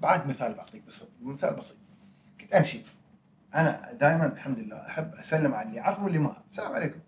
بعد 0.00 0.28
مثال 0.28 0.54
بعطيك 0.54 0.83
بس 0.88 1.04
مثال 1.23 1.54
بسيط. 1.57 1.76
كنت 2.40 2.52
أمشي. 2.54 2.80
أنا 3.54 3.92
دائما 3.92 4.26
الحمد 4.26 4.59
لله 4.59 4.76
أحب 4.87 5.14
أسلم 5.14 5.54
على 5.54 5.69
اللي 5.69 5.80
اعرفه 5.80 6.04
واللي 6.04 6.19
ما 6.19 6.28
أعرف. 6.28 6.42
السلام 6.50 6.73
عليكم. 6.73 6.99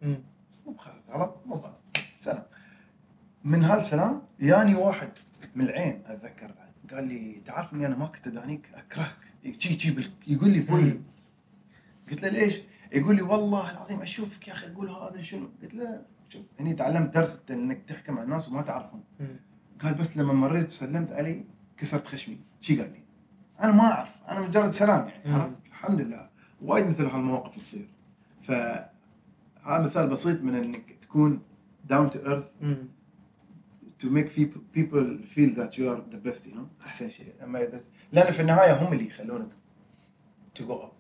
مو 0.66 0.76
غلط؟ 1.11 1.37
مو 1.46 1.54
غلط 1.54 1.78
سلام. 2.16 2.42
من 3.44 3.64
هالسلام 3.64 4.22
ياني 4.40 4.75
واحد 4.75 5.11
من 5.54 5.64
العين 5.64 6.02
أتذكر 6.06 6.50
قال 6.92 7.08
لي 7.08 7.42
تعرف 7.46 7.75
إني 7.75 7.87
أنا 7.87 7.96
ما 7.96 8.06
كنت 8.06 8.26
ادانيك 8.26 8.66
أكرهك 8.75 9.16
شي 9.58 9.78
شي 9.78 9.90
بال- 9.90 10.11
يقول 10.26 10.50
لي 10.50 10.62
في 10.62 10.72
مم. 10.72 11.02
قلت 12.11 12.22
له 12.22 12.28
ليش؟ 12.28 12.61
يقول 12.92 13.16
لي 13.16 13.22
والله 13.22 13.70
العظيم 13.70 14.00
أشوفك 14.02 14.49
يا 14.49 14.52
أخي 14.52 14.72
أقول 14.72 14.88
هذا 14.90 15.22
شنو؟ 15.22 15.49
قلت 15.62 15.75
له 15.75 16.02
شوف 16.28 16.44
هني 16.61 16.75
تعلمت 16.75 17.14
درس 17.14 17.42
إنك 17.50 17.82
تحكم 17.87 18.14
على 18.18 18.25
الناس 18.25 18.49
وما 18.49 18.62
تعرفهم. 18.62 19.00
قال 19.82 19.94
بس 19.94 20.16
لما 20.16 20.32
مريت 20.32 20.66
وسلمت 20.66 21.12
علي 21.12 21.44
كسرت 21.76 22.06
خشمي 22.06 22.38
شي 22.61 22.80
قال 22.80 22.92
لي 22.92 23.02
أنا 23.62 23.72
ما 23.72 23.82
أعرف 23.92 24.11
أنا 24.28 24.40
مجرد 24.40 24.70
سلام 24.70 25.08
يعني. 25.08 25.34
عرفت 25.34 25.54
الحمد 25.68 26.00
لله 26.00 26.28
وايد 26.62 26.87
مثل 26.87 27.06
هالمواقف 27.06 27.62
تصير 27.62 27.88
ف 28.42 28.50
هذا 28.50 29.78
مثال 29.84 30.08
بسيط 30.08 30.40
من 30.42 30.54
إنك 30.54 30.96
تكون 31.02 31.42
to 31.90 32.16
earth 32.26 32.62
مم. 32.62 32.88
To 34.02 34.06
make 34.06 34.28
people, 34.38 34.61
people 34.78 35.04
feel 35.35 35.50
that 35.61 35.71
you 35.78 35.85
are 35.92 36.00
the 36.14 36.21
best 36.28 36.47
you 36.47 36.54
know? 36.54 36.85
أحسن 36.87 37.11
شيء. 37.11 37.32
أما 37.42 37.59
إذا- 37.66 37.82
لأن 38.12 38.32
في 38.32 38.40
النهاية 38.40 38.73
هم 38.82 38.92
اللي 38.92 39.06
يخلونك 39.06 39.49
to 40.59 40.62
go 40.62 40.73
up. 40.73 40.92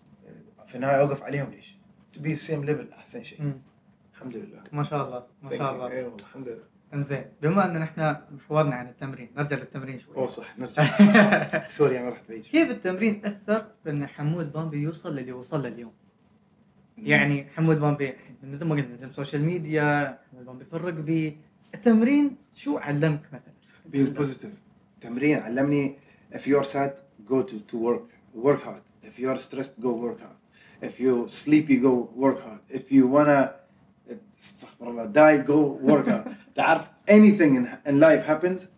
في 0.66 0.74
النهاية 0.74 1.00
أوقف 1.00 1.22
عليهم 1.22 1.50
ليش؟ 1.50 1.76
to 2.16 2.18
be 2.20 2.36
same 2.48 2.66
level. 2.68 2.92
أحسن 2.94 3.22
شيء. 3.22 3.42
مم. 3.42 3.60
الحمد 4.14 4.36
لله. 4.36 4.62
ما 4.72 4.82
شاء 4.82 5.06
الله. 5.06 5.26
ما 5.42 5.50
شاء 5.50 5.74
الله. 5.74 5.90
اي 5.90 6.02
والله 6.02 6.16
الحمد 6.20 6.48
لله. 6.48 6.64
إنزين. 6.94 7.24
بما 7.42 7.64
ان 7.64 7.82
إحنا 7.82 8.26
حوارنا 8.48 8.74
عن 8.74 8.88
التمرين 8.88 9.30
نرجع 9.36 9.56
للتمرين 9.56 9.98
أوه 10.08 10.14
شوي 10.14 10.44
صح. 10.44 10.58
نرجع. 10.58 10.84
sorry 11.78 11.98
أنا 11.98 12.08
رحت 12.08 12.28
بعيد. 12.28 12.42
كيف 12.42 12.70
التمرين 12.70 13.26
أثر 13.26 13.66
في 13.84 13.90
إن 13.90 14.06
حمود 14.06 14.52
بامبي 14.52 14.78
يوصل 14.82 15.16
للي 15.16 15.32
وصل 15.32 15.62
له 15.62 15.68
اليوم؟ 15.68 15.92
يعني 16.98 17.44
حمود 17.56 17.80
بامبي 17.80 18.12
مثل 18.42 18.64
ما 18.64 18.74
قلنا 18.74 19.12
social 19.12 19.42
media 19.44 20.18
حمود 20.32 20.44
بامبي 20.46 20.64
في 20.64 20.72
ال 20.76 20.87
rugby 20.87 21.38
التمرين 21.74 22.36
شو 22.54 22.78
علمك 22.78 23.20
مثلا؟ 23.32 23.52
being 23.92 24.18
positive 24.18 24.54
تمرين 25.00 25.38
علمني 25.38 25.96
if 26.32 26.46
you're 26.46 26.64
sad 26.64 26.90
go 27.28 27.42
to, 27.42 27.54
to 27.70 27.76
work 27.76 28.08
work 28.34 28.62
hard 28.62 28.82
if 29.04 29.18
you're 29.18 29.38
stressed 29.38 29.80
go 29.80 29.92
work 29.92 30.20
hard 30.20 30.38
if 30.82 31.00
you 31.00 31.28
sleepy 31.28 31.76
go 31.76 32.10
work 32.16 32.40
hard 32.42 32.60
if 32.70 32.92
you 32.92 33.06
wanna 33.06 33.50
استغفر 34.40 34.90
الله 34.90 35.12
die 35.12 35.46
go 35.46 35.90
work 35.90 36.08
hard 36.08 36.34
تعرف 36.56 36.88
anything 37.08 37.54
in, 37.54 37.68
in 37.86 38.00
life 38.00 38.26
happens 38.26 38.68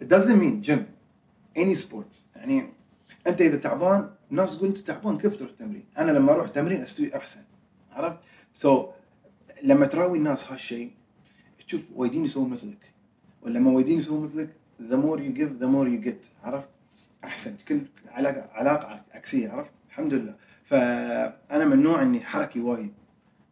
it 0.00 0.08
doesn't 0.08 0.38
mean 0.38 0.62
gym 0.62 0.86
any 1.56 1.74
sports 1.74 2.26
يعني 2.36 2.66
انت 3.26 3.40
اذا 3.40 3.56
تعبان 3.56 4.10
الناس 4.30 4.56
تقول 4.56 4.68
انت 4.68 4.78
تعبان 4.78 5.18
كيف 5.18 5.36
تروح 5.36 5.50
تمرين 5.50 5.84
أنا 5.98 6.10
لما 6.10 6.32
أروح 6.32 6.48
تمرين 6.48 6.82
استوي 6.82 7.16
احسن 7.16 7.40
عرفت 7.92 8.18
سو 8.54 8.86
so, 8.86 8.88
لما 9.62 9.86
تراوي 9.86 10.18
الناس 10.18 10.52
هالشيء 10.52 10.90
تشوف 11.68 11.82
وايدين 11.94 12.24
يسوون 12.24 12.50
مثلك. 12.50 12.92
ولما 13.42 13.70
وايدين 13.70 13.96
يسوون 13.96 14.24
مثلك 14.24 14.50
the 14.80 14.96
more 14.96 15.18
you 15.18 15.38
give 15.38 15.62
the 15.62 15.68
more 15.68 15.88
you 15.88 16.08
get. 16.08 16.28
عرفت؟ 16.44 16.68
أحسن. 17.24 17.56
كل 17.68 17.80
علاقة 18.10 18.48
علاقة 18.52 19.02
عكسية 19.14 19.50
عرفت؟ 19.50 19.72
الحمد 19.88 20.14
لله. 20.14 20.34
فأنا 20.64 21.64
من 21.64 21.82
نوع 21.82 22.02
إني 22.02 22.20
حركي 22.20 22.60
وايد. 22.60 22.92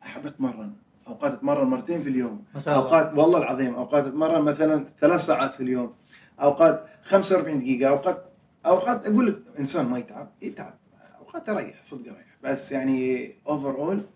أحب 0.03 0.27
أتمرن. 0.27 0.73
أوقات 1.09 1.33
أتمرن 1.33 1.67
مرتين 1.67 2.03
في 2.03 2.09
اليوم. 2.09 2.45
أوقات 2.67 3.19
والله 3.19 3.39
العظيم 3.39 3.75
أوقات 3.75 4.05
أتمرن 4.05 4.43
مثلا 4.43 4.87
ثلاث 5.01 5.27
ساعات 5.27 5.55
في 5.55 5.63
اليوم. 5.63 5.95
أوقات 6.41 6.87
45 7.03 7.59
دقيقة. 7.59 7.89
أوقات 7.89 8.25
أوقات 8.67 9.07
أقول 9.07 9.27
لك 9.27 9.43
إنسان 9.59 9.87
ما 9.87 9.99
يتعب 9.99 10.31
يتعب. 10.43 10.75
أوقات 11.19 11.49
اريح 11.49 11.83
صدق 11.83 12.13
اريح 12.13 12.37
بس 12.43 12.73
يعني 12.73 13.33
اوفر 13.49 13.77
اول 13.77 14.07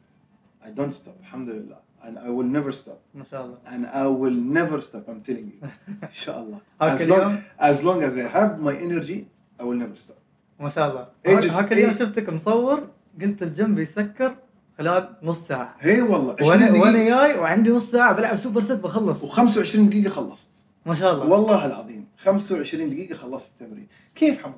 I 0.63 0.69
don't 0.69 0.95
stop. 0.95 1.19
الحمد 1.21 1.49
لله. 1.49 1.90
And 2.03 2.19
I 2.19 2.31
will 2.31 2.47
never 2.47 2.73
stop. 2.73 2.99
ما 3.15 3.25
شاء 3.25 3.45
الله. 3.45 3.59
And 3.67 3.87
I 3.87 4.07
will 4.07 4.35
never 4.35 4.81
stop 4.81 5.09
I'm 5.09 5.23
telling 5.23 5.51
you. 5.51 5.69
إن 6.03 6.13
شاء 6.13 6.41
الله. 6.41 6.61
as 6.81 7.09
long, 7.09 7.43
as 7.59 7.83
long 7.83 8.03
as 8.03 8.17
I 8.17 8.29
have 8.29 8.61
my 8.61 8.75
energy 8.75 9.27
I 9.59 9.65
will 9.65 9.79
never 9.79 9.97
stop. 9.97 10.17
ما 10.61 10.69
شاء 10.69 10.91
الله. 10.91 11.09
هاك 11.27 11.73
اليوم. 11.73 11.93
شفتك 11.93 12.29
مصور 12.29 12.89
قلت 13.21 13.43
الجيم 13.43 13.75
بيسكر 13.75 14.37
خلال 14.79 15.17
نص 15.23 15.47
ساعة. 15.47 15.77
هي 15.81 16.03
والله. 16.03 16.37
20 16.41 16.51
وأنا 16.51 16.81
وأنا 16.81 17.05
جاي 17.05 17.39
وعندي 17.39 17.71
نص 17.71 17.91
ساعة 17.91 18.13
بلعب 18.13 18.37
super 18.37 18.63
set 18.63 18.73
بخلص. 18.73 19.25
و25 19.25 19.77
دقيقة 19.77 20.11
خلصت. 20.11 20.51
ما 20.87 20.95
شاء 20.95 21.15
الله. 21.15 21.27
والله 21.27 21.67
العظيم. 21.67 22.07
25 22.19 22.91
دقيقة 22.91 23.15
خلصت 23.15 23.63
التمرين 23.63 23.89
كيف 24.15 24.43
حمود؟ 24.43 24.55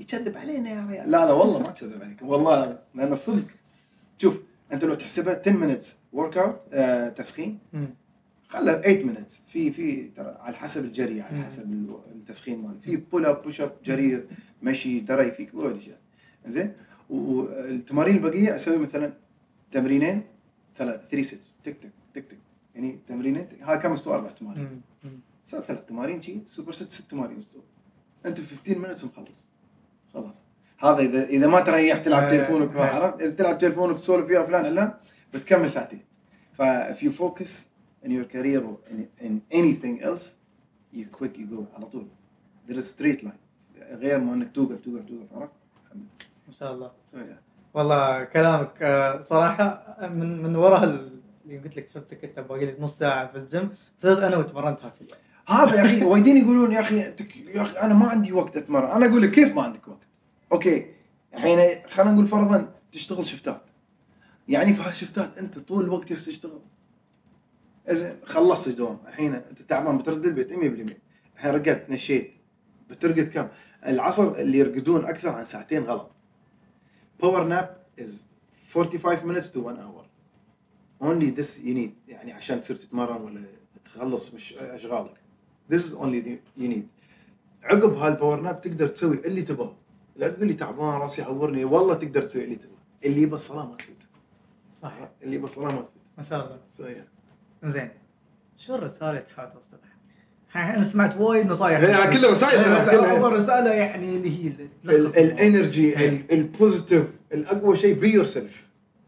يكذب 0.00 0.36
علينا 0.36 0.70
يا 0.70 0.86
ريال. 0.90 1.10
لا 1.10 1.24
لا 1.26 1.32
والله 1.32 1.58
ما 1.58 1.70
كذب 1.70 2.02
عليك. 2.02 2.18
والله 2.22 2.56
لا. 2.56 2.78
لأن 2.94 3.12
الصدق 3.12 3.44
شوف 4.18 4.34
أنت 4.72 4.84
لو 4.84 4.94
تحسبها 4.94 5.34
10 5.46 5.52
minutes 5.52 5.86
workout 6.12 6.60
آه 6.72 7.08
تسخين. 7.08 7.58
خلى 8.48 8.82
8 8.84 9.04
minutes. 9.14 9.32
في 9.46 9.70
في 9.72 10.08
ترى 10.16 10.36
على 10.40 10.56
حسب 10.56 10.84
الجري 10.84 11.20
على. 11.20 11.42
حسب 11.42 11.72
ال- 11.72 12.00
التسخين 12.14 12.62
مال 12.62 12.80
في 12.80 12.96
pull 12.96 13.26
up 13.26 13.42
push 13.42 13.60
up 13.60 13.72
جري 13.84 14.24
مشي 14.62 15.00
دري 15.00 15.30
فيك 15.30 15.54
وايد 15.54 15.76
اشياء 15.76 15.98
زين؟ 16.48 16.72
والتمارين 17.10 18.16
البقية 18.16 18.56
أسوي 18.56 18.78
مثلا 18.78 19.12
تمرينين 19.70 20.22
ثلاث 20.76 21.00
3 21.10 21.22
sets 21.22 21.50
تك 21.64 21.76
تك 21.82 21.90
تك 22.14 22.24
تك. 22.24 22.38
يعني 22.74 22.98
تمرينين 23.08 23.46
هاي 23.60 23.78
كم 23.78 23.92
استوى 23.92 24.14
أربع 24.14 24.30
تمارين. 24.30 24.80
صار 25.44 25.60
ثلاث 25.60 25.84
تمارين 25.86 26.22
شي 26.22 26.40
super 26.46 26.72
set 26.72 26.90
ست 26.90 27.10
تمارين 27.10 27.38
استوى 27.38 27.62
أنت 28.26 28.40
في 28.40 28.54
15 28.56 28.78
minutes 28.78 29.04
مخلص. 29.04 29.48
خلاص. 30.14 30.36
هذا 30.78 30.98
اذا 30.98 31.24
إذا 31.24 31.46
ما 31.46 31.60
تريح 31.60 31.98
تلعب 31.98 32.22
آه، 32.22 32.28
تليفونك 32.28 32.76
آه. 32.76 32.84
عرفت؟ 32.84 33.20
إذا 33.22 33.30
تلعب 33.30 33.58
تليفونك 33.58 33.96
تسولف 33.96 34.26
فيها 34.26 34.42
فلان 34.42 34.64
علان 34.64 34.92
بتكمل 35.34 35.68
ساعتين. 35.70 36.00
ف 36.52 36.62
if 36.62 37.02
you 37.02 37.10
focus 37.10 37.50
in 38.04 38.08
your 38.10 38.24
career 38.34 38.60
or 38.62 38.76
in, 38.92 39.24
in 39.26 39.40
anything 39.52 40.02
else 40.02 40.24
you 40.94 41.04
quick 41.18 41.36
you 41.38 41.46
go 41.56 41.76
على 41.76 41.86
طول. 41.92 42.06
There 42.68 42.76
is 42.78 42.84
straight 42.98 43.22
line. 43.22 43.38
غير 43.92 44.18
ما 44.20 44.34
إنك 44.34 44.52
توقف 44.54 44.80
توقف 44.80 45.04
توقف 45.04 45.32
عرفت؟ 45.34 45.52
ما 46.46 46.52
شاء 46.60 46.72
الله. 46.74 46.90
سوي 47.04 47.20
ذا. 47.22 47.38
والله 47.74 48.24
كلامك 48.24 48.82
آه، 48.82 49.20
صراحة 49.20 49.96
من 50.12 50.42
من 50.42 50.56
وراء 50.56 50.84
ال- 50.84 51.18
اللي 51.46 51.58
قلت 51.58 51.76
لك 51.76 51.90
شفتك 51.90 52.24
أنت 52.24 52.40
باقي 52.40 52.66
لك 52.66 52.80
نص 52.80 52.98
ساعة 52.98 53.26
في 53.32 53.38
الجيم 53.38 53.68
صرت 54.02 54.18
أنا 54.18 54.36
وتمرنت 54.36 54.78
هاك 54.84 54.92
اليوم 55.00 55.18
هذا 55.48 55.76
يا 55.80 55.82
أخي 55.86 56.04
وايدين 56.04 56.36
يقولون 56.36 56.72
يا 56.72 56.80
أخي 56.80 56.98
يا 56.98 57.62
أخي 57.62 57.78
أنا 57.78 57.94
ما 57.94 58.06
عندي 58.08 58.32
وقت 58.32 58.56
أتمرن. 58.56 58.90
أنا 58.90 59.06
أقول 59.06 59.22
لك 59.22 59.30
كيف 59.30 59.54
ما 59.54 59.62
عندك 59.62 59.88
وقت؟ 59.88 60.07
okay 60.52 60.94
الحين 61.34 61.88
خلينا 61.88 62.12
نقول 62.12 62.26
فرضا 62.26 62.74
تشتغل 62.92 63.26
شفتات. 63.26 63.62
يعني 64.48 64.72
في 64.74 64.82
هالشفتات 64.82 65.38
أنت 65.38 65.58
طول 65.58 65.84
الوقت 65.84 66.12
تشتغل. 66.12 66.60
زين 67.88 68.16
خلصت 68.24 68.68
دوام 68.76 68.98
الحين 69.06 69.34
أنت 69.34 69.62
تعبان 69.62 69.98
بترد 69.98 70.26
البيت 70.26 70.52
100% 70.52 70.56
الحين 71.36 71.50
رقدت 71.50 71.90
نشيت. 71.90 72.32
بترقد 72.90 73.28
كم؟ 73.28 73.48
العصر 73.86 74.34
اللي 74.34 74.58
يرقدون 74.58 75.04
أكثر 75.04 75.28
عن 75.28 75.44
ساعتين 75.44 75.82
غلط. 75.82 76.10
power 77.20 77.44
nap 77.44 77.84
is 77.98 78.24
45 78.72 79.18
minutes 79.18 79.46
to 79.52 79.56
1 79.56 79.76
hour. 79.76 80.04
Only 81.02 81.30
this 81.40 81.58
you 81.64 81.74
need. 81.74 82.08
يعني 82.08 82.32
عشان 82.32 82.60
تصير 82.60 82.76
تتمرن 82.76 83.20
ولا 83.22 83.40
تخلص 83.84 84.34
مش 84.34 84.54
أشغالك. 84.54 85.14
This 85.72 85.76
is 85.78 85.94
only 85.94 86.22
you 86.58 86.68
need. 86.68 86.84
عقب 87.62 87.92
هال 87.92 88.06
power 88.06 88.40
nap 88.40 88.60
تقدر 88.60 88.88
تسوي 88.88 89.16
اللي 89.16 89.42
تبغاه 89.42 89.76
لا 90.18 90.28
تقول 90.28 90.46
لي 90.48 90.54
تعبان 90.54 91.00
راسي 91.00 91.22
يعورني. 91.22 91.64
والله 91.64 91.94
تقدر 91.94 92.22
تسوي 92.22 92.44
اللي 92.44 92.54
تبغاه 92.54 92.78
اللي 93.04 93.22
يبى 93.22 93.36
الصلاه 93.36 93.66
ما 93.66 93.74
تفوت 93.76 93.96
صح. 94.82 94.92
اللي 95.22 95.36
يبى 95.36 95.44
الصلاه 95.44 95.64
ما 95.74 95.80
تفوت 95.80 95.90
ما 96.18 96.24
شاء 96.24 96.44
الله. 96.44 96.58
صحيح. 96.78 97.04
زين. 97.64 97.90
شو 98.56 98.74
الرسالة 98.74 99.10
اللي 99.10 99.22
تحاول 99.22 99.52
توصلها؟ 99.52 100.74
أنا 100.74 100.84
سمعت 100.84 101.16
وايد 101.16 101.46
نصايح. 101.46 101.80
هي 101.80 102.18
كلها 102.18 102.30
رسائل. 102.30 102.98
أول 102.98 103.32
رسالة 103.32 103.72
يعني 103.72 104.16
اللي 104.16 104.44
هي. 104.44 104.52
ال 105.24 105.34
energy. 105.34 106.06
ال 106.32 106.42
positive 106.42 107.20
الاقوى 107.32 107.76
شيء 107.76 107.98
be 107.98 108.12
yourself 108.12 108.66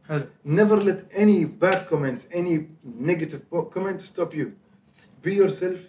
حلو. 0.08 0.24
Never 0.46 0.80
let 0.80 1.16
any 1.16 1.44
bad 1.64 1.86
comments 1.90 2.26
any 2.32 2.58
negative 3.10 3.42
po- 3.50 3.70
comment 3.74 4.00
stop 4.00 4.34
you. 4.34 4.46
Be 5.24 5.32
yourself 5.42 5.80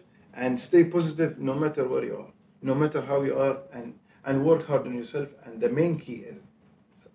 and 0.43 0.59
stay 0.59 0.83
positive 0.95 1.31
no 1.49 1.53
matter 1.63 1.83
where 1.91 2.05
you 2.09 2.15
are 2.23 2.31
no 2.69 2.73
matter 2.81 3.01
how 3.09 3.19
you 3.29 3.35
are 3.47 3.57
and 3.77 3.87
and 4.25 4.45
work 4.45 4.63
hard 4.67 4.85
on 4.87 4.93
yourself 4.93 5.29
and 5.45 5.61
the 5.61 5.69
main 5.69 5.97
key 5.99 6.25
is 6.31 6.39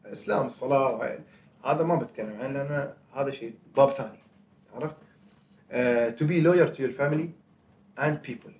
اسلام 0.06 0.46
الصلاه 0.46 1.18
هذا 1.64 1.82
ما 1.82 1.94
بتكلم 1.94 2.40
عنه 2.40 2.62
لأن 2.62 2.94
هذا 3.14 3.30
شيء 3.30 3.54
باب 3.76 3.90
ثاني 3.90 4.18
عرفت؟ 4.74 4.96
Uh, 5.70 6.12
to 6.12 6.24
be 6.24 6.40
loyal 6.40 6.68
to 6.68 6.80
your 6.82 6.92
family 6.92 7.28
and 7.98 8.22
people. 8.22 8.52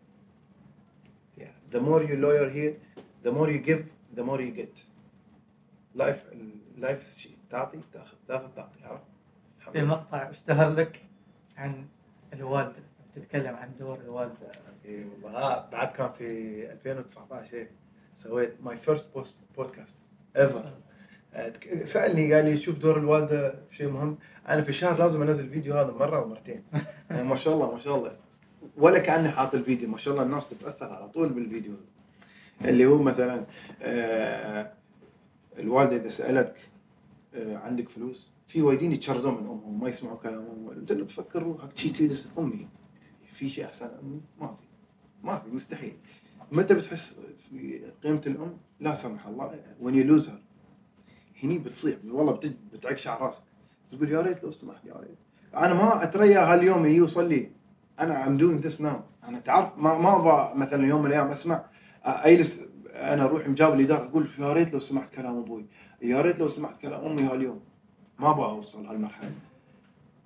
Yeah. 1.38 1.52
The 1.70 1.80
more 1.80 2.02
you 2.02 2.16
loyal 2.16 2.48
here 2.58 2.74
the 3.22 3.32
more 3.32 3.48
you 3.50 3.58
give 3.58 3.82
the 4.14 4.24
more 4.24 4.40
you 4.40 4.50
get. 4.50 4.84
Life 5.94 6.22
life 6.78 7.06
شيء 7.18 7.36
تعطي 7.50 7.80
تاخذ 7.92 8.16
تاخذ 8.28 8.48
تعطي 8.56 8.84
عرفت؟ 8.84 9.02
في. 9.72 9.82
مقطع 9.82 10.30
اشتهر 10.30 10.72
لك 10.74 11.02
عن 11.56 11.86
الوالدة 12.32 12.82
تتكلم 13.14 13.56
عن 13.56 13.74
دور 13.78 14.00
الوالدة. 14.00 14.52
اي 14.84 15.04
والله 15.04 15.38
ها 15.38 15.68
بعد 15.72 15.92
كان 15.92 16.12
في 16.12 16.26
2019 16.72 17.56
هيك 17.56 17.70
سويت 18.16 18.54
my 18.62 18.76
first 18.76 19.14
post 19.14 19.38
podcast 19.56 19.96
ever 20.36 20.72
سألني 21.84 22.34
قال 22.34 22.44
لي 22.44 22.60
شوف 22.60 22.78
دور 22.78 22.98
الوالدة 22.98 23.54
شيء 23.70 23.88
مهم. 23.88 24.18
أنا 24.48 24.62
في 24.62 24.68
الشهر 24.68 24.98
لازم 24.98 25.22
أنزل 25.22 25.44
الفيديو 25.44 25.74
هذا 25.74 25.92
مرة 25.92 26.22
ومرتين. 26.22 26.64
يعني 27.10 27.28
ما 27.28 27.36
شاء 27.36 27.54
الله 27.54 27.74
ما 27.74 27.80
شاء 27.80 27.96
الله. 27.96 28.16
ولا 28.76 28.98
كأني 28.98 29.28
حاط 29.28 29.54
الفيديو 29.54 29.88
ما 29.88 29.98
شاء 29.98 30.14
الله 30.14 30.24
الناس 30.24 30.50
تتأثر 30.50 30.92
على 30.92 31.08
طول 31.08 31.28
بالفيديو 31.28 31.72
هذا. 31.72 32.70
اللي 32.70 32.86
هو 32.86 33.02
مثلا 33.02 33.44
آه 33.82 34.72
الوالدة 35.58 35.96
إذا 35.96 36.08
سألتك 36.08 36.56
آه 37.34 37.56
عندك 37.56 37.88
فلوس 37.88 38.32
في 38.46 38.62
وايدين 38.62 38.92
يتشردون 38.92 39.34
من 39.34 39.40
أمهم 39.40 39.80
ما 39.80 39.88
يسمعوا 39.88 40.16
كلامهم 40.16 40.70
إنت 40.70 40.92
تفكر 40.92 41.42
روحك 41.42 41.78
شي 41.78 41.90
تجلس 41.90 42.30
أمي. 42.38 42.56
يعني 42.56 43.32
في 43.34 43.48
شيء 43.48 43.64
أحسن 43.64 43.90
أمي؟ 44.02 44.20
ما 44.40 44.46
في. 44.46 44.66
ما 45.22 45.38
في 45.38 45.50
مستحيل. 45.50 45.96
متى 46.52 46.74
بتحس 46.74 47.16
قيمة 48.02 48.22
الأم؟ 48.26 48.56
لا 48.80 48.94
سمح 48.94 49.26
الله 49.26 49.60
when 49.80 49.94
you 49.94 50.04
lose 50.04 50.26
her. 50.26 50.40
هني 51.42 51.58
بتصيح 51.58 51.96
والله 52.04 52.40
بتعكش 52.72 53.08
على 53.08 53.20
راسك. 53.20 53.42
تقول 53.92 54.10
يا 54.10 54.20
ريت 54.20 54.44
لو 54.44 54.50
سمحت 54.50 54.84
يا 54.84 54.94
ريت. 54.94 55.18
أنا 55.54 55.74
ما 55.74 56.02
أتريا 56.02 56.40
هاليوم 56.40 56.86
يوصل 56.86 57.28
لي 57.28 57.50
أنا 58.00 58.24
I'm 58.24 58.40
doing 58.40 58.66
this 58.66 58.80
now. 58.80 59.26
أنا 59.28 59.38
تعرف 59.38 59.78
ما 59.78 59.98
ما 59.98 60.16
أبغى 60.16 60.54
مثلا 60.54 60.86
يوم 60.86 61.00
من 61.00 61.06
الأيام 61.06 61.26
أسمع 61.26 61.64
أجلس 62.04 62.62
أنا 62.94 63.24
أروح 63.24 63.48
مجاب 63.48 63.74
الإدارة 63.74 64.04
أقول 64.04 64.28
يا 64.38 64.52
ريت 64.52 64.72
لو 64.72 64.78
سمعت 64.78 65.10
كلام 65.10 65.36
أبوي. 65.36 65.66
يا 66.02 66.20
ريت 66.20 66.38
لو 66.38 66.48
سمعت 66.48 66.76
كلام 66.76 67.04
أمي 67.04 67.22
هاليوم. 67.22 67.60
ما 68.18 68.30
أبغى 68.30 68.46
أوصل 68.46 68.86
هالمرحلة. 68.86 69.30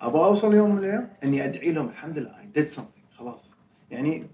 أبغى 0.01 0.25
أوصل 0.25 0.55
يوم 0.55 0.71
من 0.71 0.79
الأيام 0.79 1.11
إني 1.25 1.45
أدعي 1.45 1.73
لهم 1.73 1.89
الحمد 1.89 2.19
لله 2.19 2.33
I 2.33 2.59
did 2.59 2.69
something 2.79 3.17
خلاص. 3.19 3.57
يعني 3.91 4.27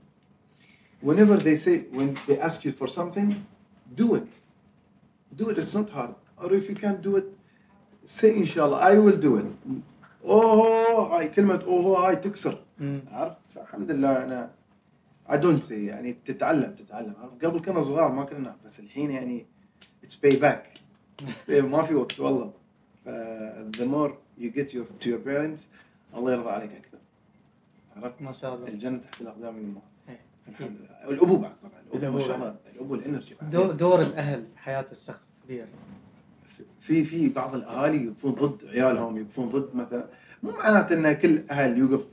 whenever 1.02 1.36
they 1.36 1.56
say 1.56 1.76
when 1.92 2.16
they 2.26 2.38
ask 2.38 2.64
you 2.64 2.72
for 2.72 2.88
something 2.88 3.46
do 3.94 4.14
it. 4.14 4.28
Do 5.36 5.50
it. 5.50 5.58
It's 5.58 5.74
not 5.74 5.90
hard. 5.90 6.14
Or 6.38 6.52
if 6.52 6.68
you 6.68 6.74
can't 6.74 7.02
do 7.02 7.16
it 7.16 7.26
say 8.04 8.30
الله 8.32 8.80
I 8.80 8.98
will 8.98 9.20
do 9.20 9.36
it. 9.36 9.46
اوه 10.24 11.18
هاي 11.18 11.28
كلمة 11.28 11.64
اوه 11.66 12.08
هاي 12.08 12.16
تكسر. 12.16 12.58
عرفت؟ 13.10 13.38
فالحمد 13.54 13.90
لله 13.90 14.24
أنا 14.24 14.50
I 15.28 15.36
don't 15.36 15.62
say 15.62 15.72
يعني 15.72 16.16
تتعلم 16.24 16.74
تتعلم. 16.74 17.14
عرفت؟ 17.22 17.44
قبل 17.44 17.60
كنا 17.60 17.82
صغار 17.82 18.12
ما 18.12 18.24
كنا 18.24 18.56
بس 18.64 18.80
الحين 18.80 19.10
يعني 19.10 19.46
it's 20.04 20.14
pay 20.14 20.36
back. 20.36 20.80
It's 21.22 21.42
pay 21.48 21.62
ما 21.62 21.82
في 21.82 21.94
وقت 21.94 22.20
والله. 22.20 22.52
ف 23.04 23.08
the 23.76 23.86
more 23.86 24.12
you 24.38 24.50
get 24.50 24.72
your 24.72 24.86
to 25.00 25.08
your 25.08 25.18
parents 25.28 25.60
الله 26.14 26.32
يرضى 26.32 26.50
عليك 26.50 26.70
أكثر. 26.72 26.98
عرفت؟ 27.96 28.22
ما 28.22 28.32
شاء 28.32 28.54
الله. 28.54 28.68
الجنة 28.68 28.98
تحت 28.98 29.20
الأقدام 29.20 29.54
من 29.54 29.74
الابو 31.08 31.36
بعد 31.36 31.52
طبعا. 31.60 31.72
الابو 31.94 32.18
ما 32.18 32.24
شاء. 32.24 32.36
الله. 32.36 32.56
الابو 32.74 32.94
الإنرجي. 32.94 33.34
دور, 33.42 33.72
دور 33.72 34.02
الأهل 34.02 34.46
بحياه 34.54 34.86
الشخص 34.92 35.28
كبير 35.44 35.66
في 36.80 37.04
في 37.04 37.28
بعض 37.28 37.54
الأهالي 37.54 38.02
يوقفون 38.02 38.32
ضد 38.34 38.64
عيالهم 38.66 39.16
يوقفون 39.16 39.48
ضد 39.48 39.76
مثلا 39.76 40.06
مو 40.42 40.50
معناته 40.50 40.94
إن 40.94 41.12
كل 41.12 41.44
أهل 41.50 41.78
يوقف 41.78 42.06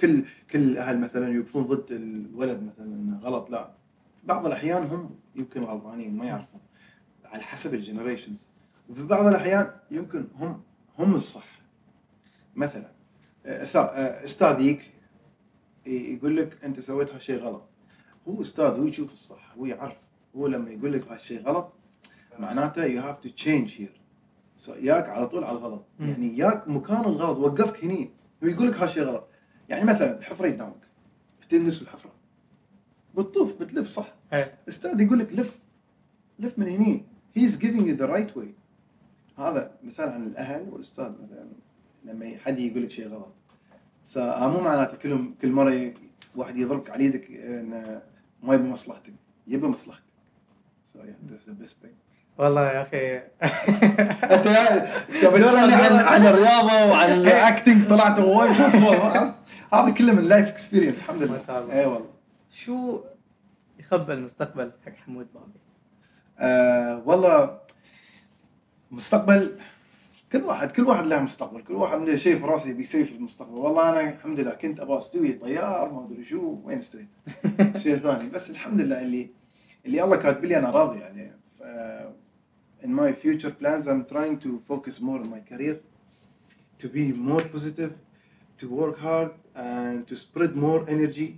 كل 0.00 0.24
كل 0.50 0.58
الاهل 0.62 1.00
مثلا 1.00 1.28
يوقفون 1.28 1.62
ضد 1.64 1.92
الولد 1.92 2.62
مثلا 2.62 3.18
غلط 3.22 3.50
لا. 3.50 3.70
بعض 4.24 4.46
الأحيان 4.46 4.82
هم 4.82 5.10
يمكن 5.36 5.62
غلطانين 5.64 6.16
ما 6.16 6.26
يعرفون. 6.26 6.60
على 7.24 7.42
حسب 7.42 7.74
ال 7.74 7.80
generations 7.80 8.50
وفي 8.88 9.04
بعض 9.04 9.26
الأحيان 9.26 9.70
يمكن 9.90 10.26
هم 10.38 10.62
هم 10.98 11.14
الصح. 11.14 11.46
مثلا 12.56 12.90
أستاذ 13.46 14.60
يجيك 14.60 14.92
يقول 15.86 16.36
لك 16.36 16.64
أنت 16.64 16.80
سويت 16.80 17.12
هالشيء 17.14 17.38
غلط. 17.38 17.62
هو 18.28 18.40
أستاذ 18.40 18.64
هو 18.80 18.84
يشوف 18.84 19.12
الصح 19.12 19.54
هو 19.58 19.66
يعرف. 19.66 19.96
هو 20.36 20.46
لما 20.46 20.70
يقول 20.70 20.92
لك 20.92 21.08
هالشيء 21.08 21.42
غلط 21.42 21.72
معناته 22.38 22.84
you 22.84 23.00
have 23.00 23.16
to 23.18 23.28
change 23.28 23.74
here 23.80 24.00
ياك 24.68 25.08
على 25.08 25.26
طول 25.28 25.44
على 25.44 25.58
الغلط. 25.58 25.84
يعني 26.00 26.38
ياك 26.38 26.68
مكان 26.68 27.00
الغلط 27.00 27.38
وقفك 27.38 27.84
هني. 27.84 28.10
ويقول 28.42 28.68
لك 28.68 28.76
هالشيء 28.78 29.02
غلط. 29.02 29.28
يعني 29.68 29.84
مثلا 29.84 30.18
الحفرة 30.18 30.46
قدامك. 30.50 30.88
بتنقص 31.40 31.78
بالحفره 31.78 32.12
بتطوف 33.14 33.60
بتلف 33.62 33.88
صح؟ 33.88 34.14
إيه. 34.32 34.58
أستاذ 34.68 35.00
يقول 35.00 35.18
لك 35.18 35.32
لف. 35.32 35.58
لف 36.38 36.58
من 36.58 36.68
هني. 36.68 37.04
he 37.34 37.44
is 37.44 37.58
giving 37.58 37.86
you 37.88 37.94
the 37.96 38.06
right 38.06 38.36
way 38.36 38.54
هذا 39.38 39.78
مثال 39.82 40.08
عن 40.08 40.22
الأهل 40.26 40.68
والأستاذ 40.68 41.12
مثلا. 41.22 41.48
لما 42.04 42.36
حد 42.44 42.58
يقول 42.58 42.82
لك 42.82 42.90
شيء 42.90 43.08
غلط. 43.08 43.34
س- 44.06 44.16
مو 44.18 44.60
معناته 44.60 44.96
كلهم 44.96 45.34
كل 45.42 45.50
مرة 45.52 45.94
واحد 46.36 46.56
يضربك 46.56 46.90
على 46.90 47.04
يدك 47.04 47.30
انه 47.30 48.02
ما 48.44 48.54
يبي 48.54 48.68
مصلحتك 48.68 49.12
يبي 49.46 49.66
مصلحتك 49.66 50.04
yeah 50.94 51.30
that's 51.30 51.46
the 51.46 51.64
best 51.64 51.76
thing. 51.82 51.94
والله 52.38 52.72
يا 52.72 52.82
أخي. 52.82 53.16
أنت 54.34 54.46
تبي 55.22 55.38
تسالني 55.42 55.74
عن 55.74 55.92
عن 55.92 56.26
الرياضة 56.26 56.86
وعن 56.90 57.12
ال 57.18 57.28
acting 57.28 57.88
طلعت 57.88 58.18
وايد 58.18 58.50
هذا 59.72 59.90
كله 59.90 60.12
من 60.12 60.24
life 60.28 60.48
experience 60.48 60.98
الحمد 60.98 61.22
لله. 61.22 61.32
ما 61.32 61.38
شاء 61.46 61.62
الله. 61.62 61.74
اي 61.80 61.86
والله. 61.86 62.10
شو 62.50 63.00
يخبى 63.78 64.12
المستقبل 64.12 64.72
حق 64.86 64.92
حمود 65.06 65.26
بابي 65.34 65.60
آه 66.38 67.02
والله 67.06 67.58
مستقبل 68.90 69.58
كل 70.34 70.44
واحد 70.44 70.70
كل 70.72 70.82
واحد 70.82 71.06
له 71.06 71.22
مستقبل. 71.22 71.62
كل 71.62 71.74
واحد 71.74 71.98
عنده 71.98 72.16
شيء 72.16 72.36
في 72.36 72.46
راسه 72.46 72.70
يبي 72.70 72.84
في 72.84 73.16
المستقبل. 73.16 73.54
والله 73.54 73.88
أنا 73.88 74.10
الحمد 74.10 74.40
لله 74.40 74.54
كنت 74.54 74.80
أبغى 74.80 74.98
أستوي 74.98 75.32
طيار 75.32 75.92
ما 75.92 76.04
أدري 76.04 76.24
شو 76.24 76.58
وين 76.64 76.78
استويت؟ 76.78 77.08
شيء 77.82 77.96
ثاني. 77.96 78.28
بس 78.28 78.50
الحمد 78.50 78.80
لله 78.80 79.02
اللي 79.02 79.30
اللي 79.86 80.04
الله 80.04 80.16
كاتب 80.16 80.44
لي 80.44 80.58
أنا 80.58 80.70
راضي 80.70 80.98
يعني. 80.98 81.32
ف 81.58 81.62
in 82.84 82.88
my 82.88 83.12
future 83.12 83.50
plans 83.62 83.86
I'm 83.86 84.04
trying 84.14 84.38
to 84.44 84.58
focus 84.58 85.00
more 85.00 85.20
on 85.24 85.30
my 85.36 85.42
career 85.52 85.76
to 86.82 86.88
be 86.88 87.12
more 87.30 87.44
positive 87.54 87.92
to 88.60 88.64
work 88.80 88.98
hard 88.98 89.30
and 89.54 90.06
to 90.08 90.16
spread 90.16 90.56
more 90.56 90.88
energy. 90.88 91.30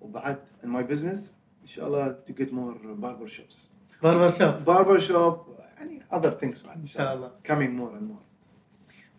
وبعد 0.00 0.38
in 0.62 0.66
my 0.68 0.82
business 0.92 1.18
إن 1.62 1.66
شاء 1.68 1.86
الله 1.86 2.16
to 2.28 2.32
get 2.32 2.52
more 2.52 2.74
barber 3.02 3.28
shops 3.28 3.56
باربر 4.02 4.30
شوب 4.30 4.56
barber 4.58 5.00
shop 5.00 5.63
يعني 5.76 6.00
other 6.12 6.32
things 6.32 6.66
بعد 6.66 6.78
إن 6.78 6.86
شاء 6.86 7.14
الله. 7.14 7.30
coming 7.48 7.80
more 7.80 7.94
and 7.98 8.10
more. 8.12 8.24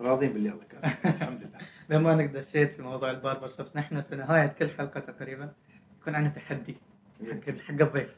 راضين 0.02 0.34
باللي 0.34 0.50
الله 0.50 0.64
كاتب 0.64 1.16
الحمد 1.16 1.42
لله. 1.42 1.60
بما 1.90 2.14
انك 2.14 2.30
دشيت 2.30 2.74
في 2.74 2.82
موضوع 2.82 3.12
الباربر 3.12 3.50
شوبس. 3.50 3.76
نحن 3.76 4.02
في 4.02 4.16
نهاية 4.16 4.48
كل 4.48 4.70
حلقة 4.70 5.00
تقريبا 5.00 5.54
يكون 6.02 6.16
عندنا 6.16 6.34
تحدي. 6.34 6.78
حق 7.32 7.60
حق 7.60 7.82
الضيف. 7.82 8.16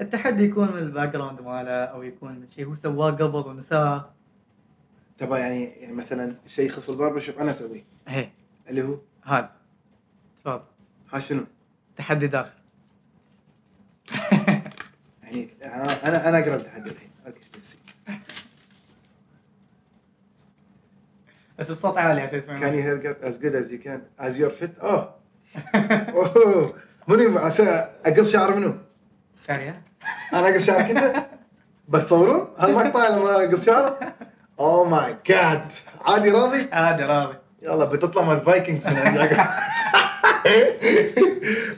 التحدي 0.00 0.42
يكون 0.44 0.72
من 0.72 0.78
ال 0.78 1.08
background 1.08 1.40
ماله 1.40 1.84
أو 1.84 2.02
يكون 2.02 2.38
من 2.38 2.48
شيء 2.48 2.66
هو 2.66 2.74
سواه 2.74 3.10
قبل 3.10 3.48
ونساه. 3.48 4.10
تبغى 5.18 5.40
يعني 5.40 5.64
يعني 5.64 5.92
مثلا 5.92 6.36
شيء 6.46 6.66
يخص 6.66 6.90
ال 6.90 6.94
barber 6.94 7.18
shop 7.18 7.38
أنا 7.38 7.50
أسويه. 7.50 7.84
هي 8.08 8.28
اللي 8.68 8.82
هو؟ 8.82 8.98
هذا. 9.24 9.50
تفضل. 10.36 10.62
ها 11.12 11.18
شنو؟ 11.18 11.44
تحدي 11.96 12.26
داخل. 12.26 12.54
يعني 15.22 15.48
أنا 15.64 16.28
أنا 16.28 16.38
أقرأ 16.38 16.56
التحدي 16.56 16.90
الحين. 16.90 17.10
okay 17.26 17.40
بس 17.58 17.76
بس 21.58 21.70
بصوت 21.70 21.98
عالي 21.98 22.20
عشان 22.20 22.38
يسمعون 22.38 22.60
can 22.60 22.74
you 22.74 22.82
haircut 22.82 23.26
as 23.28 23.34
good 23.38 23.54
as 23.54 23.70
you 23.70 23.78
can? 23.86 24.00
As 24.26 24.36
your 24.38 24.50
fit? 24.50 24.82
آه 24.82 25.14
أوه. 25.74 26.74
منو 27.08 27.38
عسى 27.38 27.88
أقص 28.06 28.32
شعر 28.32 28.56
منو؟ 28.56 28.74
شارية 29.46 29.82
أنا 30.32 30.48
أقص 30.48 30.66
شعرك 30.66 30.90
انت؟ 30.90 31.26
بتصورون؟ 31.88 32.54
هالمقطع 32.58 33.08
لما 33.08 33.44
أقص 33.44 33.64
شعره؟ 33.64 34.14
oh 34.60 34.88
my 34.88 35.16
God 35.26 35.72
عادي 36.00 36.30
راضي؟ 36.30 36.68
عادي 36.72 37.02
راضي. 37.02 37.36
يلا 37.62 37.84
بتطلع 37.84 38.22
مع 38.22 38.32
ال 38.32 38.39
Vikings 38.39 38.86
من 38.86 38.96
عندك 38.96 39.46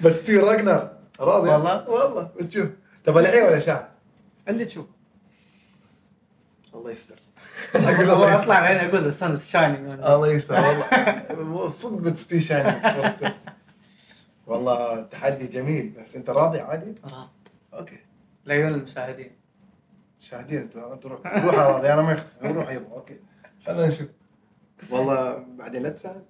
بتصير 0.04 0.44
راجنر 0.44 0.90
راضي؟ 1.20 1.48
والله؟ 1.50 1.88
والله. 1.90 2.30
بتشوف. 2.40 2.68
تبى 3.04 3.20
لحيه 3.20 3.42
ولا 3.42 3.61
شعر؟ 3.61 3.88
اللي 4.48 4.64
تشوف. 4.64 4.87
الله 6.78 6.90
يستر. 6.90 7.16
أقول 7.74 8.00
الله 8.00 8.12
الله 8.14 8.32
يستر. 8.32 8.42
اطلع 8.42 8.60
بعدين 8.60 8.88
أقول 8.88 9.04
ذا 9.04 9.10
سان 9.10 9.36
شاينينج 9.36 9.92
الله 9.92 10.28
يستر 10.28 10.54
والله. 10.54 11.68
صدق 11.80 12.00
بتستي 12.00 12.40
شاينينج 12.40 12.82
والله 14.46 15.00
تحدي 15.02 15.46
جميل. 15.46 15.94
بس 16.00 16.16
أنت 16.16 16.30
راضي 16.30 16.60
عادي؟ 16.60 16.94
راضي. 17.04 17.28
أوكي. 17.74 17.98
لعيون 18.46 18.74
المشاهدين. 18.74 19.32
شاهدين 20.20 20.58
أنت 20.58 20.76
أنت 20.76 21.06
روح 21.06 21.20
راضي. 21.26 21.92
أنا 21.92 22.02
ما 22.02 22.12
يخص 22.12 22.38
روح 22.42 22.70
يبا 22.70 22.92
أوكي. 22.92 23.16
خلينا 23.66 23.86
نشوف. 23.86 24.08
والله 24.90 25.44
بعدين 25.58 25.82
لا 25.82 25.90
تزعل. 25.90 26.22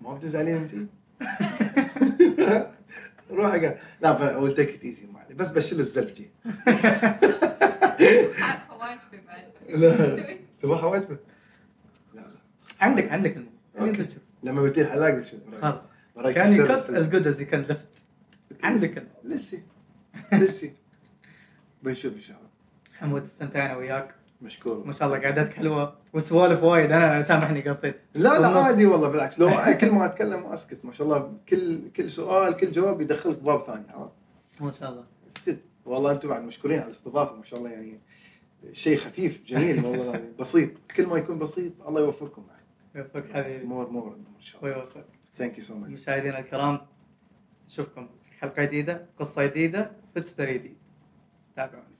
ما 0.00 0.14
بتزعلين 0.14 0.56
أنت؟ 0.56 0.74
روح 3.30 3.50
قال 3.50 3.78
لا 4.00 4.36
ويل 4.36 4.54
تيك 4.54 4.68
ات 4.74 4.84
ايزي 4.84 5.06
معلي 5.06 5.34
بس 5.34 5.48
بشيل 5.48 5.80
الزلفجي 5.80 6.30
لا. 9.72 10.24
تبغى 10.62 10.78
حواجبك؟ 10.78 11.18
لا 12.14 12.20
لا 12.20 12.26
عندك 12.80 13.12
عندك 13.12 13.36
لما 14.42 14.62
بتي 14.62 14.80
الحلاق 14.80 15.10
بشوف 15.10 15.40
خلاص. 15.62 16.34
كان 16.34 16.52
السر. 16.52 16.98
as 16.98 17.10
good 17.10 17.26
as 17.26 17.40
you 17.40 17.46
can 17.46 17.60
left 17.62 17.86
عندك 18.62 18.98
الموضوع. 18.98 19.20
لسه. 19.24 19.62
لسه. 20.42 20.70
بنشوف 21.82 22.14
إن 22.14 22.20
شاء 22.20 22.36
الله. 22.36 22.48
حمود 22.98 23.22
استمتعنا 23.22 23.76
وياك. 23.76 24.14
مشكور. 24.42 24.86
ما 24.86 24.92
شاء 24.92 25.08
الله 25.08 25.20
قعدتك 25.20 25.52
حلوة. 25.52 25.96
وسوالف 26.12 26.62
وايد. 26.62 26.92
أنا 26.92 27.22
سامحني 27.22 27.60
قصيت. 27.60 27.96
لا 28.14 28.38
لا. 28.38 28.48
عادي 28.48 28.86
والله 28.86 29.08
بالعكس. 29.08 29.38
لو 29.38 29.50
كل 29.80 29.90
ما 29.90 30.06
أتكلم 30.06 30.46
أسكت. 30.46 30.84
ما 30.84 30.92
شاء 30.92 31.06
الله. 31.06 31.32
كل 31.48 31.88
كل 31.96 32.10
سؤال 32.10 32.56
كل 32.56 32.72
جواب 32.72 33.00
يدخلك 33.00 33.38
باب 33.38 33.62
ثاني 33.62 33.84
عرفت؟ 33.90 34.12
ما 34.60 34.72
شاء 34.72 34.90
الله. 34.90 35.04
والله 35.84 36.12
أنتم 36.12 36.28
بعد 36.28 36.42
مشكورين 36.42 36.78
على 36.78 36.86
الاستضافة 36.86 37.36
ما 37.36 37.44
شاء 37.44 37.58
الله 37.58 37.70
يعني. 37.70 38.00
شيء 38.72 38.96
خفيف 38.96 39.42
جميل 39.46 39.84
والله 39.84 40.02
العظيم. 40.04 40.34
بسيط. 40.40 40.70
كل 40.96 41.06
ما 41.06 41.18
يكون 41.18 41.38
بسيط 41.38 41.82
الله 41.82 42.00
يوفقكم 42.00 42.46
يوفقك 42.94 43.32
حبيبي. 43.32 43.64
more 43.64 43.90
more 43.90 44.14
إن 44.36 44.40
شاء 44.40 44.64
الله. 44.64 44.76
ويوفقك. 44.76 45.06
thank 45.38 45.58
you 45.58 45.64
so 45.64 45.78
much 45.78 45.92
مشاهدينا 45.92 46.38
الكرام 46.38 46.80
نشوفكم 47.66 48.06
في 48.06 48.32
حلقة 48.40 48.64
جديدة 48.64 49.06
قصة 49.16 49.46
جديدة 49.46 49.92
فيتستر 50.14 50.50
جديد 50.52 50.76
تابعونا. 51.56 51.91